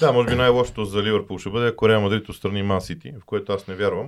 Да, 0.00 0.12
може 0.12 0.28
би 0.28 0.34
най-лошото 0.34 0.84
за 0.84 1.02
Ливърпул 1.02 1.38
ще 1.38 1.50
бъде 1.50 1.76
Корея 1.76 2.00
Мадрид 2.00 2.28
отстрани 2.28 2.62
Ман 2.62 2.80
Сити, 2.80 3.12
в 3.22 3.24
което 3.24 3.52
аз 3.52 3.68
не 3.68 3.74
вярвам. 3.74 4.06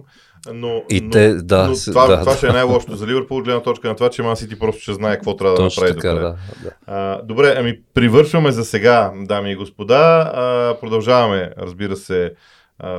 Но, 0.52 0.82
и 0.90 1.00
но, 1.00 1.10
те, 1.10 1.34
да, 1.34 1.68
но 1.68 1.74
това, 1.92 2.06
да, 2.06 2.20
това 2.20 2.32
да. 2.32 2.38
ще 2.38 2.46
е 2.46 2.52
най-лошото 2.52 2.96
за 2.96 3.06
Ливърпул, 3.06 3.42
гледна 3.42 3.62
точка 3.62 3.88
на 3.88 3.96
това, 3.96 4.10
че 4.10 4.22
Ман 4.22 4.36
Сити 4.36 4.58
просто 4.58 4.82
ще 4.82 4.94
знае 4.94 5.14
какво 5.14 5.36
трябва 5.36 5.56
Точно 5.56 5.80
да 5.80 5.86
направи. 5.86 6.00
Така, 6.00 6.14
да, 6.14 6.36
да. 6.62 6.70
А, 6.86 7.22
добре, 7.22 7.54
ами 7.58 7.80
привършваме 7.94 8.52
за 8.52 8.64
сега, 8.64 9.12
дами 9.16 9.52
и 9.52 9.56
господа. 9.56 10.32
А, 10.34 10.76
продължаваме, 10.80 11.50
разбира 11.58 11.96
се, 11.96 12.32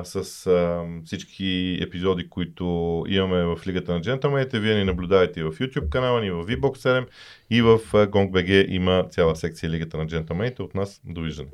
с 0.03 0.47
а, 0.47 0.85
всички 1.05 1.79
епизоди, 1.81 2.29
които 2.29 3.05
имаме 3.07 3.43
в 3.43 3.67
Лигата 3.67 3.93
на 3.93 4.01
джентълмените. 4.01 4.59
Вие 4.59 4.75
ни 4.75 4.83
наблюдавате 4.83 5.39
и 5.39 5.43
в 5.43 5.51
YouTube 5.51 5.89
канала, 5.89 6.21
ни 6.21 6.31
в 6.31 6.45
VBOX 6.45 6.77
7 6.77 7.07
и 7.49 7.61
в 7.61 7.79
GongBG 7.93 8.65
има 8.69 9.05
цяла 9.09 9.35
секция 9.35 9.69
Лигата 9.69 9.97
на 9.97 10.07
джентълмените. 10.07 10.61
От 10.61 10.75
нас 10.75 11.01
довиждане. 11.05 11.49